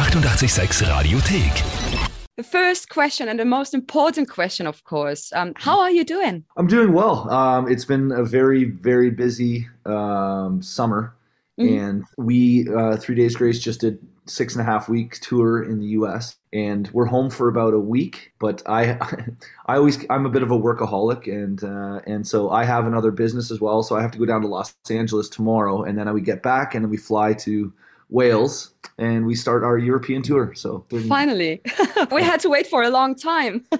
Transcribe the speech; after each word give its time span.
886 0.00 0.80
Radiothek. 0.80 2.10
The 2.38 2.42
first 2.42 2.88
question 2.88 3.28
and 3.28 3.38
the 3.38 3.44
most 3.44 3.74
important 3.74 4.30
question, 4.30 4.66
of 4.66 4.82
course. 4.82 5.30
Um, 5.34 5.52
how 5.56 5.78
are 5.78 5.90
you 5.90 6.04
doing? 6.04 6.42
I'm 6.56 6.66
doing 6.66 6.94
well. 6.94 7.28
Um, 7.30 7.70
it's 7.70 7.84
been 7.84 8.10
a 8.10 8.24
very, 8.24 8.64
very 8.64 9.10
busy 9.10 9.68
um, 9.84 10.62
summer, 10.62 11.14
and 11.58 12.04
we 12.16 12.66
uh, 12.74 12.96
Three 12.96 13.14
Days 13.14 13.36
Grace 13.36 13.60
just 13.60 13.82
did 13.82 13.98
six 14.24 14.54
and 14.54 14.62
a 14.62 14.64
half 14.64 14.88
week 14.88 15.20
tour 15.20 15.62
in 15.62 15.80
the 15.80 15.88
U.S. 15.88 16.38
and 16.50 16.88
we're 16.94 17.04
home 17.04 17.28
for 17.28 17.48
about 17.48 17.74
a 17.74 17.78
week. 17.78 18.32
But 18.38 18.62
I, 18.66 18.92
I 19.66 19.76
always 19.76 20.02
I'm 20.08 20.24
a 20.24 20.30
bit 20.30 20.42
of 20.42 20.50
a 20.50 20.58
workaholic, 20.58 21.26
and 21.26 21.62
uh, 21.62 22.00
and 22.06 22.26
so 22.26 22.48
I 22.48 22.64
have 22.64 22.86
another 22.86 23.10
business 23.10 23.50
as 23.50 23.60
well. 23.60 23.82
So 23.82 23.96
I 23.96 24.00
have 24.00 24.12
to 24.12 24.18
go 24.18 24.24
down 24.24 24.40
to 24.40 24.48
Los 24.48 24.74
Angeles 24.88 25.28
tomorrow, 25.28 25.82
and 25.82 25.98
then 25.98 26.08
I 26.08 26.12
we 26.12 26.22
get 26.22 26.42
back, 26.42 26.74
and 26.74 26.82
then 26.82 26.90
we 26.90 26.96
fly 26.96 27.34
to 27.34 27.70
Wales, 28.10 28.74
and 28.98 29.26
we 29.26 29.34
start 29.34 29.64
our 29.64 29.78
European 29.78 30.22
tour. 30.22 30.52
So 30.54 30.84
Finally, 31.08 31.62
we 32.12 32.22
had 32.22 32.40
to 32.40 32.48
wait 32.48 32.66
for 32.66 32.82
a 32.82 32.90
long 32.90 33.14
time. 33.14 33.64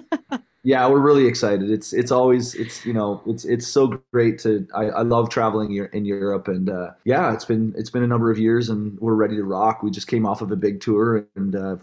yeah 0.63 0.87
we're 0.87 0.99
really 0.99 1.25
excited 1.25 1.71
it's 1.71 1.91
it's 1.91 2.11
always 2.11 2.53
it's 2.55 2.85
you 2.85 2.93
know 2.93 3.21
it's 3.25 3.45
it's 3.45 3.67
so 3.67 3.99
great 4.11 4.37
to 4.37 4.67
i, 4.75 4.85
I 4.85 5.01
love 5.01 5.29
traveling 5.29 5.73
in 5.91 6.05
europe 6.05 6.47
and 6.47 6.69
uh, 6.69 6.91
yeah 7.03 7.33
it's 7.33 7.45
been 7.45 7.73
it's 7.75 7.89
been 7.89 8.03
a 8.03 8.07
number 8.07 8.29
of 8.29 8.37
years 8.37 8.69
and 8.69 8.99
we're 8.99 9.15
ready 9.15 9.35
to 9.35 9.43
rock 9.43 9.81
we 9.81 9.89
just 9.89 10.07
came 10.07 10.25
off 10.25 10.41
of 10.41 10.51
a 10.51 10.55
big 10.55 10.79
tour 10.79 11.25
and 11.35 11.55
uh, 11.55 11.77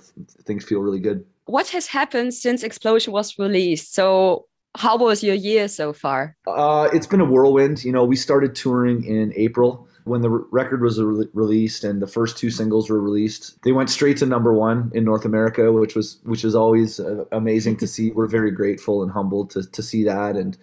things 0.44 0.64
feel 0.64 0.80
really 0.80 1.00
good 1.00 1.24
what 1.46 1.68
has 1.68 1.86
happened 1.86 2.34
since 2.34 2.62
Explosion 2.62 3.10
was 3.10 3.38
released? 3.38 3.94
So, 3.94 4.44
how 4.76 4.98
was 4.98 5.24
your 5.24 5.34
year 5.34 5.66
so 5.66 5.94
far? 5.94 6.36
uh, 6.46 6.90
it's 6.92 7.06
been 7.06 7.20
a 7.20 7.24
whirlwind 7.24 7.82
you 7.82 7.90
know 7.90 8.04
we 8.04 8.16
started 8.16 8.54
touring 8.54 9.02
in 9.04 9.32
april 9.34 9.87
when 10.08 10.22
the 10.22 10.30
record 10.30 10.82
was 10.82 11.00
re- 11.00 11.28
released 11.32 11.84
and 11.84 12.02
the 12.02 12.06
first 12.06 12.38
two 12.38 12.50
singles 12.50 12.90
were 12.90 13.00
released 13.00 13.62
they 13.62 13.72
went 13.72 13.90
straight 13.90 14.16
to 14.16 14.26
number 14.26 14.52
one 14.52 14.90
in 14.94 15.04
north 15.04 15.24
america 15.24 15.72
which 15.72 15.94
was 15.94 16.18
which 16.24 16.44
is 16.44 16.54
always 16.54 16.98
uh, 17.00 17.24
amazing 17.32 17.76
to 17.76 17.86
see 17.86 18.10
we're 18.10 18.26
very 18.26 18.50
grateful 18.50 19.02
and 19.02 19.12
humbled 19.12 19.50
to, 19.50 19.62
to 19.70 19.82
see 19.82 20.04
that 20.04 20.36
and 20.36 20.58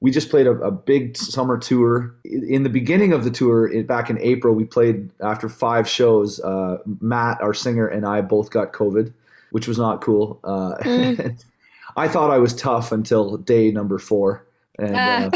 we 0.00 0.10
just 0.10 0.30
played 0.30 0.46
a, 0.46 0.52
a 0.52 0.70
big 0.70 1.16
summer 1.16 1.58
tour. 1.58 2.14
In 2.24 2.62
the 2.62 2.70
beginning 2.70 3.12
of 3.12 3.24
the 3.24 3.30
tour, 3.30 3.66
in, 3.66 3.86
back 3.86 4.08
in 4.08 4.18
April, 4.18 4.54
we 4.54 4.64
played 4.64 5.10
after 5.20 5.48
five 5.48 5.86
shows. 5.86 6.40
Uh, 6.40 6.78
Matt, 7.00 7.40
our 7.42 7.54
singer, 7.54 7.86
and 7.86 8.06
I 8.06 8.22
both 8.22 8.50
got 8.50 8.72
COVID, 8.72 9.12
which 9.50 9.68
was 9.68 9.78
not 9.78 10.00
cool. 10.00 10.40
Uh, 10.42 10.74
I 11.96 12.08
thought 12.08 12.30
I 12.30 12.38
was 12.38 12.54
tough 12.54 12.92
until 12.92 13.36
day 13.36 13.70
number 13.70 13.98
four, 13.98 14.46
and 14.78 14.96
uh, 14.96 15.30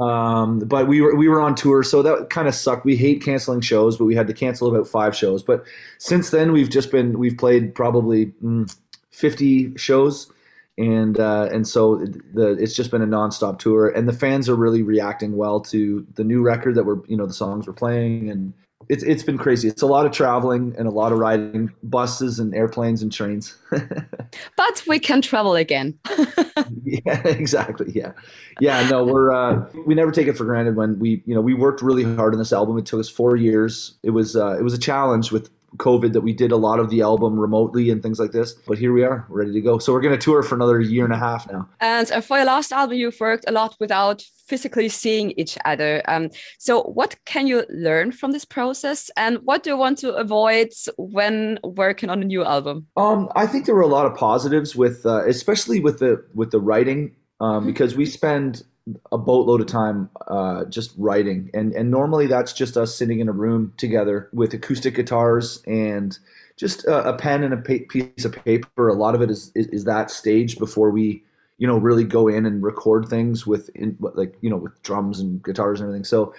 um, 0.00 0.60
but 0.60 0.88
we 0.88 1.00
were 1.00 1.14
we 1.14 1.28
were 1.28 1.40
on 1.40 1.54
tour, 1.54 1.82
so 1.82 2.02
that 2.02 2.30
kind 2.30 2.48
of 2.48 2.54
sucked. 2.54 2.84
We 2.84 2.96
hate 2.96 3.22
canceling 3.22 3.60
shows, 3.60 3.96
but 3.96 4.04
we 4.04 4.14
had 4.14 4.26
to 4.26 4.34
cancel 4.34 4.68
about 4.68 4.88
five 4.88 5.16
shows. 5.16 5.42
But 5.42 5.64
since 5.98 6.30
then, 6.30 6.52
we've 6.52 6.70
just 6.70 6.90
been 6.90 7.18
we've 7.18 7.38
played 7.38 7.74
probably 7.74 8.26
mm, 8.42 8.74
fifty 9.10 9.76
shows 9.76 10.30
and 10.78 11.18
uh, 11.18 11.48
and 11.50 11.66
so 11.66 11.96
the 12.34 12.50
it's 12.58 12.74
just 12.74 12.90
been 12.90 13.02
a 13.02 13.06
nonstop 13.06 13.58
tour, 13.58 13.88
and 13.88 14.08
the 14.08 14.12
fans 14.12 14.48
are 14.48 14.54
really 14.54 14.82
reacting 14.82 15.36
well 15.36 15.60
to 15.60 16.06
the 16.14 16.24
new 16.24 16.42
record 16.42 16.74
that 16.74 16.84
we're 16.84 17.04
you 17.06 17.16
know 17.16 17.26
the 17.26 17.32
songs 17.32 17.66
we're 17.66 17.72
playing, 17.72 18.30
and 18.30 18.52
it's 18.88 19.02
it's 19.02 19.22
been 19.22 19.38
crazy. 19.38 19.68
It's 19.68 19.82
a 19.82 19.86
lot 19.86 20.06
of 20.06 20.12
traveling 20.12 20.74
and 20.78 20.86
a 20.86 20.90
lot 20.90 21.12
of 21.12 21.18
riding 21.18 21.72
buses 21.82 22.38
and 22.38 22.54
airplanes 22.54 23.02
and 23.02 23.12
trains. 23.12 23.56
but 23.70 24.82
we 24.86 24.98
can 24.98 25.22
travel 25.22 25.54
again. 25.54 25.98
yeah, 26.84 27.26
exactly. 27.26 27.92
Yeah, 27.94 28.12
yeah. 28.60 28.88
No, 28.88 29.04
we're 29.04 29.32
uh, 29.32 29.66
we 29.86 29.94
never 29.94 30.12
take 30.12 30.28
it 30.28 30.36
for 30.36 30.44
granted 30.44 30.76
when 30.76 30.98
we 30.98 31.22
you 31.26 31.34
know 31.34 31.40
we 31.40 31.54
worked 31.54 31.82
really 31.82 32.04
hard 32.16 32.32
on 32.32 32.38
this 32.38 32.52
album. 32.52 32.78
It 32.78 32.86
took 32.86 33.00
us 33.00 33.08
four 33.08 33.36
years. 33.36 33.94
It 34.02 34.10
was 34.10 34.36
uh, 34.36 34.56
it 34.58 34.62
was 34.62 34.74
a 34.74 34.78
challenge 34.78 35.32
with 35.32 35.50
COVID 35.76 36.12
that 36.12 36.22
we 36.22 36.32
did 36.32 36.52
a 36.52 36.56
lot 36.56 36.78
of 36.78 36.90
the 36.90 37.02
album 37.02 37.38
remotely 37.38 37.90
and 37.90 38.02
things 38.02 38.18
like 38.18 38.32
this. 38.32 38.52
But 38.52 38.78
here 38.78 38.92
we 38.92 39.04
are, 39.04 39.26
ready 39.28 39.52
to 39.52 39.60
go. 39.60 39.78
So 39.78 39.92
we're 39.92 40.00
going 40.00 40.18
to 40.18 40.20
tour 40.20 40.42
for 40.42 40.54
another 40.54 40.80
year 40.80 41.04
and 41.04 41.12
a 41.12 41.18
half 41.18 41.50
now. 41.50 41.68
And 41.80 42.10
uh, 42.10 42.20
for 42.20 42.38
your 42.38 42.46
last 42.46 42.72
album, 42.72 42.96
you've 42.96 43.18
worked 43.20 43.44
a 43.46 43.52
lot 43.52 43.76
without 43.80 44.24
physically 44.46 44.88
seeing 44.88 45.32
each 45.32 45.58
other. 45.64 46.02
Um, 46.08 46.30
so, 46.58 46.82
what 46.82 47.16
can 47.24 47.46
you 47.46 47.64
learn 47.68 48.12
from 48.12 48.32
this 48.32 48.44
process, 48.44 49.10
and 49.16 49.38
what 49.38 49.62
do 49.62 49.70
you 49.70 49.76
want 49.76 49.98
to 49.98 50.14
avoid 50.14 50.72
when 50.96 51.58
working 51.64 52.10
on 52.10 52.22
a 52.22 52.24
new 52.24 52.44
album? 52.44 52.86
Um, 52.96 53.28
I 53.34 53.46
think 53.46 53.66
there 53.66 53.74
were 53.74 53.80
a 53.80 53.88
lot 53.88 54.06
of 54.06 54.14
positives 54.14 54.76
with, 54.76 55.04
uh, 55.04 55.26
especially 55.26 55.80
with 55.80 55.98
the 55.98 56.24
with 56.34 56.50
the 56.50 56.60
writing, 56.60 57.16
um, 57.40 57.66
because 57.66 57.96
we 57.96 58.06
spend 58.06 58.62
a 59.10 59.18
boatload 59.18 59.60
of 59.60 59.66
time 59.66 60.08
uh, 60.28 60.64
just 60.66 60.92
writing, 60.96 61.50
and 61.52 61.72
and 61.72 61.90
normally 61.90 62.26
that's 62.26 62.52
just 62.52 62.76
us 62.76 62.94
sitting 62.94 63.20
in 63.20 63.28
a 63.28 63.32
room 63.32 63.72
together 63.76 64.28
with 64.32 64.54
acoustic 64.54 64.94
guitars 64.94 65.62
and 65.66 66.18
just 66.56 66.84
a, 66.84 67.08
a 67.08 67.16
pen 67.16 67.42
and 67.42 67.52
a 67.52 67.56
pa- 67.56 67.84
piece 67.88 68.24
of 68.24 68.32
paper. 68.44 68.88
A 68.88 68.94
lot 68.94 69.14
of 69.14 69.22
it 69.22 69.30
is, 69.30 69.50
is 69.54 69.66
is 69.68 69.84
that 69.84 70.10
stage 70.10 70.58
before 70.58 70.90
we 70.90 71.22
you 71.58 71.66
know 71.66 71.76
really 71.78 72.04
go 72.04 72.28
in 72.28 72.46
and 72.46 72.62
record 72.62 73.08
things 73.08 73.46
with 73.46 73.70
in, 73.74 73.96
like 74.00 74.36
you 74.40 74.50
know 74.50 74.56
with 74.56 74.80
drums 74.82 75.18
and 75.18 75.42
guitars 75.42 75.80
and 75.80 75.88
everything. 75.88 76.04
So 76.04 76.32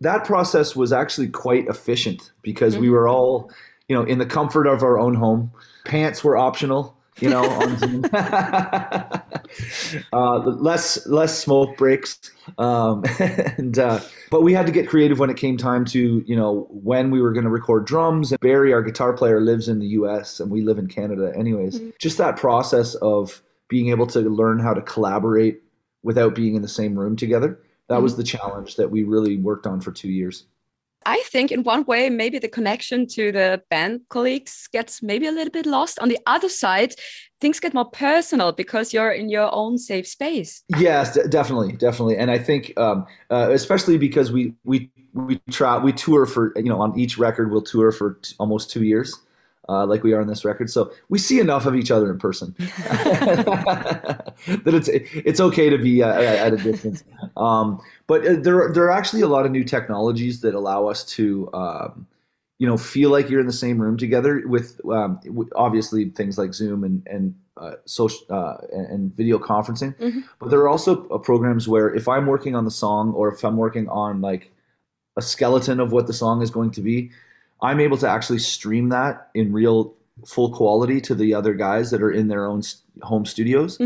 that 0.00 0.24
process 0.24 0.74
was 0.74 0.92
actually 0.92 1.28
quite 1.28 1.66
efficient 1.68 2.32
because 2.42 2.76
we 2.76 2.90
were 2.90 3.08
all 3.08 3.50
you 3.88 3.94
know 3.94 4.02
in 4.02 4.18
the 4.18 4.26
comfort 4.26 4.66
of 4.66 4.82
our 4.82 4.98
own 4.98 5.14
home. 5.14 5.52
Pants 5.84 6.24
were 6.24 6.36
optional 6.36 6.96
you 7.20 7.30
know, 7.30 7.44
on 7.44 7.78
Zoom. 7.78 8.04
uh, 10.12 10.38
less 10.38 11.06
less 11.06 11.38
smoke 11.38 11.76
breaks, 11.76 12.18
um, 12.58 13.04
and 13.18 13.78
uh, 13.78 14.00
but 14.30 14.42
we 14.42 14.52
had 14.52 14.66
to 14.66 14.72
get 14.72 14.88
creative 14.88 15.18
when 15.18 15.30
it 15.30 15.36
came 15.36 15.56
time 15.56 15.84
to 15.86 16.24
you 16.26 16.36
know 16.36 16.66
when 16.70 17.10
we 17.10 17.20
were 17.20 17.32
going 17.32 17.44
to 17.44 17.50
record 17.50 17.86
drums. 17.86 18.32
And 18.32 18.40
Barry, 18.40 18.72
our 18.72 18.82
guitar 18.82 19.12
player, 19.12 19.40
lives 19.40 19.68
in 19.68 19.78
the 19.78 19.88
U.S. 19.88 20.40
and 20.40 20.50
we 20.50 20.62
live 20.62 20.78
in 20.78 20.88
Canada. 20.88 21.32
Anyways, 21.36 21.80
just 21.98 22.18
that 22.18 22.36
process 22.36 22.94
of 22.96 23.42
being 23.68 23.88
able 23.88 24.06
to 24.08 24.20
learn 24.20 24.58
how 24.58 24.74
to 24.74 24.82
collaborate 24.82 25.62
without 26.02 26.34
being 26.34 26.54
in 26.54 26.62
the 26.62 26.68
same 26.68 26.98
room 26.98 27.16
together. 27.16 27.58
That 27.88 28.02
was 28.02 28.16
the 28.16 28.24
challenge 28.24 28.76
that 28.76 28.90
we 28.90 29.02
really 29.02 29.36
worked 29.36 29.66
on 29.66 29.80
for 29.80 29.92
two 29.92 30.08
years. 30.08 30.44
I 31.06 31.22
think 31.26 31.52
in 31.52 31.62
one 31.62 31.84
way, 31.84 32.08
maybe 32.10 32.38
the 32.38 32.48
connection 32.48 33.06
to 33.08 33.30
the 33.32 33.62
band 33.70 34.00
colleagues 34.08 34.68
gets 34.72 35.02
maybe 35.02 35.26
a 35.26 35.32
little 35.32 35.50
bit 35.50 35.66
lost. 35.66 35.98
On 35.98 36.08
the 36.08 36.18
other 36.26 36.48
side, 36.48 36.94
things 37.40 37.60
get 37.60 37.74
more 37.74 37.90
personal 37.90 38.52
because 38.52 38.94
you're 38.94 39.12
in 39.12 39.28
your 39.28 39.54
own 39.54 39.76
safe 39.76 40.06
space. 40.06 40.62
Yes, 40.78 41.18
definitely, 41.28 41.72
definitely, 41.72 42.16
and 42.16 42.30
I 42.30 42.38
think 42.38 42.72
um, 42.78 43.06
uh, 43.30 43.50
especially 43.52 43.98
because 43.98 44.32
we 44.32 44.54
we 44.64 44.90
we 45.12 45.40
try 45.50 45.78
we 45.78 45.92
tour 45.92 46.26
for 46.26 46.52
you 46.56 46.70
know 46.70 46.80
on 46.80 46.98
each 46.98 47.18
record 47.18 47.50
we'll 47.50 47.62
tour 47.62 47.92
for 47.92 48.18
almost 48.38 48.70
two 48.70 48.84
years, 48.84 49.20
uh, 49.68 49.86
like 49.86 50.02
we 50.02 50.12
are 50.12 50.20
on 50.20 50.26
this 50.26 50.44
record. 50.44 50.70
So 50.70 50.92
we 51.08 51.18
see 51.18 51.40
enough 51.40 51.66
of 51.66 51.74
each 51.74 51.90
other 51.90 52.10
in 52.10 52.18
person 52.18 52.54
that 52.58 54.32
it's 54.66 54.88
it's 54.88 55.40
okay 55.40 55.70
to 55.70 55.78
be 55.78 56.02
uh, 56.02 56.12
at 56.12 56.52
a 56.52 56.56
distance. 56.56 57.04
Um, 57.36 57.80
but 58.06 58.26
uh, 58.26 58.36
there 58.36 58.70
there 58.72 58.84
are 58.84 58.92
actually 58.92 59.22
a 59.22 59.28
lot 59.28 59.46
of 59.46 59.52
new 59.52 59.64
technologies 59.64 60.40
that 60.40 60.54
allow 60.54 60.86
us 60.86 61.04
to. 61.16 61.50
Um, 61.52 62.06
you 62.60 62.68
know, 62.68 62.76
feel 62.76 63.10
like 63.10 63.28
you're 63.28 63.40
in 63.40 63.46
the 63.46 63.52
same 63.52 63.80
room 63.82 63.96
together 63.96 64.46
with 64.46 64.80
um, 64.88 65.18
w- 65.24 65.50
obviously 65.56 66.10
things 66.10 66.38
like 66.38 66.54
Zoom 66.54 66.84
and 66.84 67.04
and 67.08 67.34
uh, 67.56 67.72
social 67.84 68.24
uh, 68.30 68.58
and, 68.72 68.86
and 68.86 69.16
video 69.16 69.38
conferencing. 69.38 69.94
But 70.38 70.50
there 70.50 70.60
are 70.60 70.68
also 70.68 71.08
uh, 71.08 71.18
programs 71.18 71.68
where 71.68 71.92
if 71.94 72.06
I'm 72.08 72.26
working 72.26 72.54
on 72.54 72.64
the 72.64 72.70
song 72.70 73.12
or 73.12 73.32
if 73.32 73.44
I'm 73.44 73.56
working 73.56 73.88
on 73.88 74.20
like 74.20 74.52
a 75.16 75.22
skeleton 75.22 75.80
of 75.80 75.92
what 75.92 76.06
the 76.06 76.12
song 76.12 76.42
is 76.42 76.50
going 76.50 76.70
to 76.72 76.80
be, 76.80 77.10
I'm 77.64 77.80
able 77.80 77.96
to 77.98 78.08
actually 78.08 78.38
stream 78.38 78.90
that 78.90 79.28
in 79.34 79.52
real 79.52 79.94
full 80.26 80.50
quality 80.52 81.00
to 81.00 81.14
the 81.14 81.34
other 81.34 81.54
guys 81.54 81.90
that 81.90 82.02
are 82.02 82.12
in 82.12 82.28
their 82.28 82.46
own 82.46 82.62
home 83.02 83.26
studios. 83.26 83.80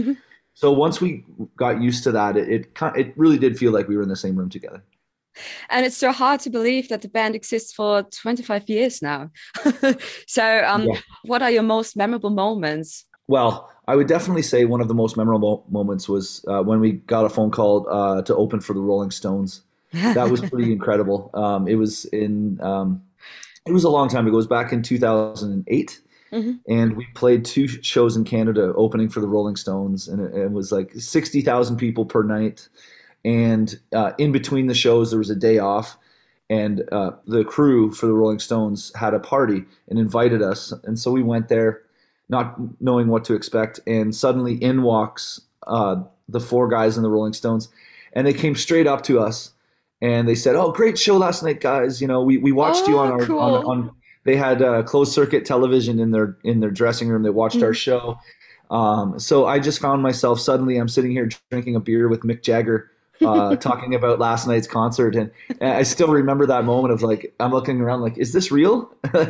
So 0.55 0.73
once 0.73 1.01
we 1.01 1.25
got 1.57 1.81
used 1.81 2.03
to 2.05 2.13
that, 2.13 2.37
it 2.37 2.49
it, 2.51 2.67
it 2.97 3.13
really 3.17 3.39
did 3.39 3.57
feel 3.57 3.73
like 3.73 3.87
we 3.89 3.97
were 3.97 4.03
in 4.03 4.09
the 4.09 4.17
same 4.17 4.37
room 4.37 4.51
together. 4.51 4.83
And 5.71 5.87
it's 5.87 5.97
so 5.97 6.11
hard 6.11 6.41
to 6.41 6.51
believe 6.51 6.89
that 6.89 7.03
the 7.03 7.09
band 7.09 7.37
exists 7.37 7.73
for 7.73 8.03
25 8.03 8.69
years 8.69 9.01
now. 9.01 9.31
so, 10.27 10.65
um, 10.67 10.83
Yeah. 10.89 11.01
what 11.23 11.43
are 11.43 11.51
your 11.51 11.63
most 11.63 11.97
memorable 11.97 12.31
moments? 12.31 13.07
Well, 13.29 13.71
I 13.87 13.95
would 13.95 14.09
definitely 14.09 14.43
say 14.43 14.65
one 14.65 14.81
of 14.81 14.89
the 14.89 14.95
most 14.95 15.17
memorable 15.17 15.65
moments 15.71 16.09
was 16.09 16.45
uh, 16.49 16.63
when 16.63 16.81
we 16.81 16.93
got 16.93 17.25
a 17.25 17.29
phone 17.29 17.53
call 17.53 17.87
uh, 17.89 18.23
to 18.23 18.35
open 18.35 18.61
for 18.61 18.75
the 18.75 18.81
Rolling 18.81 19.13
Stones. 19.13 19.63
That 20.19 20.29
was 20.31 20.41
pretty 20.43 20.71
incredible. 20.73 21.31
Um, 21.33 21.67
it 21.69 21.77
was 21.77 22.05
in 22.07 22.61
um, 22.61 23.01
it 23.67 23.73
was 23.73 23.85
a 23.85 23.89
long 23.91 24.09
time 24.09 24.27
ago. 24.27 24.35
It 24.35 24.37
was 24.37 24.47
back 24.47 24.73
in 24.73 24.83
2008, 24.83 26.01
Mhm. 26.33 26.59
and 26.69 26.97
we 26.97 27.07
played 27.15 27.45
two 27.45 27.67
shows 27.69 28.17
in 28.17 28.25
Canada 28.25 28.73
opening 28.77 29.09
for 29.09 29.21
the 29.21 29.29
Rolling 29.29 29.57
Stones, 29.57 30.09
and 30.09 30.21
it, 30.21 30.35
it 30.35 30.53
was 30.53 30.71
like 30.73 30.93
60,000 30.95 31.77
people 31.77 32.05
per 32.05 32.23
night. 32.23 32.69
And 33.25 33.79
uh, 33.95 34.13
in 34.19 34.31
between 34.33 34.67
the 34.69 34.75
shows, 34.75 35.11
there 35.11 35.19
was 35.19 35.31
a 35.31 35.35
day 35.37 35.59
off, 35.59 35.97
and 36.51 36.83
uh, 36.93 37.13
the 37.27 37.45
crew 37.45 37.93
for 37.93 38.07
the 38.07 38.13
Rolling 38.15 38.39
Stones 38.39 38.93
had 38.95 39.13
a 39.15 39.19
party 39.19 39.65
and 39.89 39.99
invited 39.99 40.41
us, 40.43 40.73
and 40.85 40.99
so 40.99 41.11
we 41.11 41.23
went 41.23 41.49
there, 41.49 41.83
not 42.29 42.57
knowing 42.81 43.09
what 43.09 43.25
to 43.25 43.35
expect, 43.35 43.81
and 43.87 44.15
suddenly 44.15 44.55
in 44.63 44.83
walks 44.83 45.41
uh, 45.67 45.97
the 46.29 46.41
four 46.41 46.69
guys 46.69 46.97
in 46.97 47.03
the 47.03 47.11
Rolling 47.11 47.33
Stones, 47.35 47.69
and 48.15 48.27
they 48.27 48.33
came 48.33 48.55
straight 48.55 48.87
up 48.87 49.03
to 49.03 49.19
us, 49.21 49.51
and 50.01 50.29
they 50.29 50.35
said, 50.35 50.55
"Oh, 50.57 50.73
great 50.73 50.99
show 50.99 51.17
last 51.17 51.43
night, 51.43 51.61
guys! 51.61 52.01
You 52.01 52.09
know, 52.09 52.23
we, 52.23 52.39
we 52.39 52.53
watched 52.53 52.87
you 52.87 52.97
Oh, 52.99 53.01
on 53.01 53.13
our 53.13 53.27
cool. 53.27 53.39
on, 53.41 53.65
on 53.65 53.91
they 54.25 54.37
had 54.37 54.61
uh, 54.63 54.83
closed 54.83 55.13
circuit 55.13 55.45
television 55.45 55.99
in 55.99 56.11
their 56.11 56.37
in 56.45 56.61
their 56.61 56.71
dressing 56.71 57.09
room. 57.09 57.23
They 57.23 57.31
watched 57.31 57.63
our 57.63 57.73
Mhm. 57.73 57.77
show. 57.77 58.19
Um, 58.71 59.19
so 59.19 59.47
I 59.47 59.59
just 59.59 59.81
found 59.81 60.03
myself 60.03 60.39
suddenly 60.41 60.77
I'm 60.77 60.89
sitting 60.89 61.11
here 61.11 61.29
drinking 61.51 61.75
a 61.77 61.81
beer 61.81 62.07
with 62.09 62.21
Mick 62.21 62.43
Jagger, 62.43 62.91
uh, 63.23 63.57
talking 63.69 63.95
about 63.95 64.19
last 64.19 64.47
night's 64.47 64.67
concert, 64.67 65.17
and, 65.17 65.31
and 65.61 65.73
I 65.73 65.83
still 65.85 66.09
remember 66.09 66.45
that 66.47 66.65
moment 66.65 66.93
of 66.93 67.03
like 67.03 67.35
I'm 67.41 67.51
looking 67.53 67.81
around 67.81 68.03
like, 68.03 68.19
is 68.19 68.33
this 68.35 68.51
real? 68.53 68.93
uh, 69.15 69.25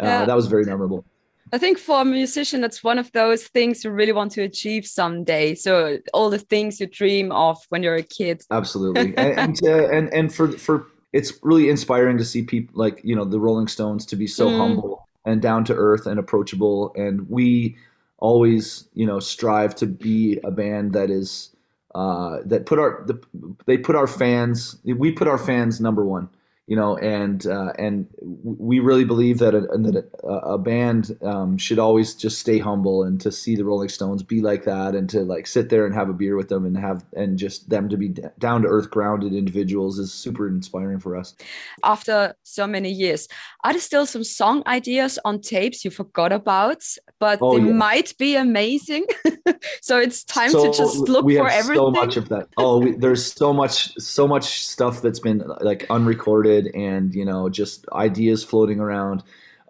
Yeah. 0.00 0.24
That 0.24 0.34
was 0.34 0.46
very 0.46 0.64
memorable. 0.64 1.04
I 1.52 1.58
think 1.58 1.78
for 1.78 2.00
a 2.00 2.04
musician, 2.04 2.60
that's 2.60 2.82
one 2.82 2.98
of 2.98 3.12
those 3.12 3.46
things 3.48 3.84
you 3.84 3.90
really 3.90 4.12
want 4.12 4.32
to 4.32 4.42
achieve 4.42 4.86
someday. 4.86 5.54
So 5.54 5.98
all 6.12 6.30
the 6.30 6.38
things 6.38 6.80
you 6.80 6.86
dream 6.86 7.30
of 7.32 7.58
when 7.68 7.82
you're 7.82 7.94
a 7.94 8.02
kid. 8.02 8.42
Absolutely, 8.50 9.16
and 9.16 9.38
and, 9.38 9.60
uh, 9.64 9.88
and 9.88 10.12
and 10.12 10.34
for 10.34 10.52
for 10.52 10.86
it's 11.12 11.32
really 11.42 11.68
inspiring 11.68 12.18
to 12.18 12.24
see 12.24 12.42
people 12.42 12.78
like 12.78 13.00
you 13.04 13.14
know 13.14 13.24
the 13.24 13.38
Rolling 13.38 13.68
Stones 13.68 14.04
to 14.06 14.16
be 14.16 14.26
so 14.26 14.50
Mm. 14.50 14.56
humble 14.56 15.08
and 15.26 15.40
down 15.40 15.64
to 15.64 15.74
earth 15.74 16.06
and 16.06 16.18
approachable, 16.18 16.92
and 16.96 17.28
we 17.30 17.76
always 18.18 18.88
you 18.94 19.06
know 19.06 19.20
strive 19.20 19.74
to 19.76 19.86
be 19.86 20.38
a 20.44 20.50
band 20.50 20.92
that 20.92 21.10
is 21.10 21.50
uh, 21.94 22.38
that 22.44 22.66
put 22.66 22.78
our 22.78 23.04
the, 23.06 23.20
they 23.66 23.78
put 23.78 23.94
our 23.94 24.06
fans 24.06 24.78
we 24.84 25.12
put 25.12 25.28
our 25.28 25.38
fans 25.38 25.80
number 25.80 26.04
one 26.04 26.28
you 26.66 26.76
know 26.76 26.96
and 26.96 27.46
uh, 27.46 27.72
and 27.78 28.06
we 28.22 28.78
really 28.78 29.04
believe 29.04 29.38
that 29.38 29.54
a, 29.54 29.60
that 29.60 30.10
a, 30.22 30.26
a 30.26 30.58
band 30.58 31.16
um, 31.22 31.58
should 31.58 31.78
always 31.78 32.14
just 32.14 32.38
stay 32.38 32.58
humble 32.58 33.02
and 33.02 33.20
to 33.20 33.30
see 33.30 33.54
the 33.54 33.64
Rolling 33.64 33.88
Stones 33.90 34.22
be 34.22 34.40
like 34.40 34.64
that 34.64 34.94
and 34.94 35.08
to 35.10 35.20
like 35.20 35.46
sit 35.46 35.68
there 35.68 35.84
and 35.84 35.94
have 35.94 36.08
a 36.08 36.14
beer 36.14 36.36
with 36.36 36.48
them 36.48 36.64
and 36.64 36.76
have 36.78 37.04
and 37.12 37.38
just 37.38 37.68
them 37.68 37.88
to 37.90 37.96
be 37.96 38.14
down 38.38 38.62
to 38.62 38.68
earth 38.68 38.90
grounded 38.90 39.34
individuals 39.34 39.98
is 39.98 40.12
super 40.12 40.48
inspiring 40.48 40.98
for 40.98 41.16
us. 41.16 41.34
After 41.82 42.34
so 42.44 42.66
many 42.66 42.90
years, 42.90 43.28
are 43.62 43.72
there 43.72 43.80
still 43.80 44.06
some 44.06 44.24
song 44.24 44.62
ideas 44.66 45.18
on 45.24 45.40
tapes 45.40 45.84
you 45.84 45.90
forgot 45.90 46.32
about, 46.32 46.82
but 47.18 47.40
Oh, 47.40 47.56
they 47.56 47.60
yeah. 47.64 47.72
might 47.72 48.16
be 48.18 48.36
amazing? 48.36 49.06
so 49.80 49.98
it's 49.98 50.24
time 50.24 50.50
to 50.50 50.70
just 50.70 51.08
look 51.08 51.24
we 51.24 51.34
for 51.34 51.48
have 51.48 51.52
everything. 51.52 51.84
so 51.84 51.90
much 51.90 52.16
of 52.16 52.28
that 52.28 52.48
oh 52.56 52.78
we, 52.78 52.92
there's 52.92 53.32
so 53.32 53.52
much 53.52 53.94
so 53.98 54.26
much 54.28 54.64
stuff 54.66 55.02
that's 55.02 55.20
been 55.20 55.42
like 55.60 55.86
unrecorded 55.90 56.68
and 56.74 57.14
you 57.14 57.24
know 57.24 57.48
just 57.48 57.86
ideas 57.92 58.44
floating 58.44 58.80
around 58.80 59.22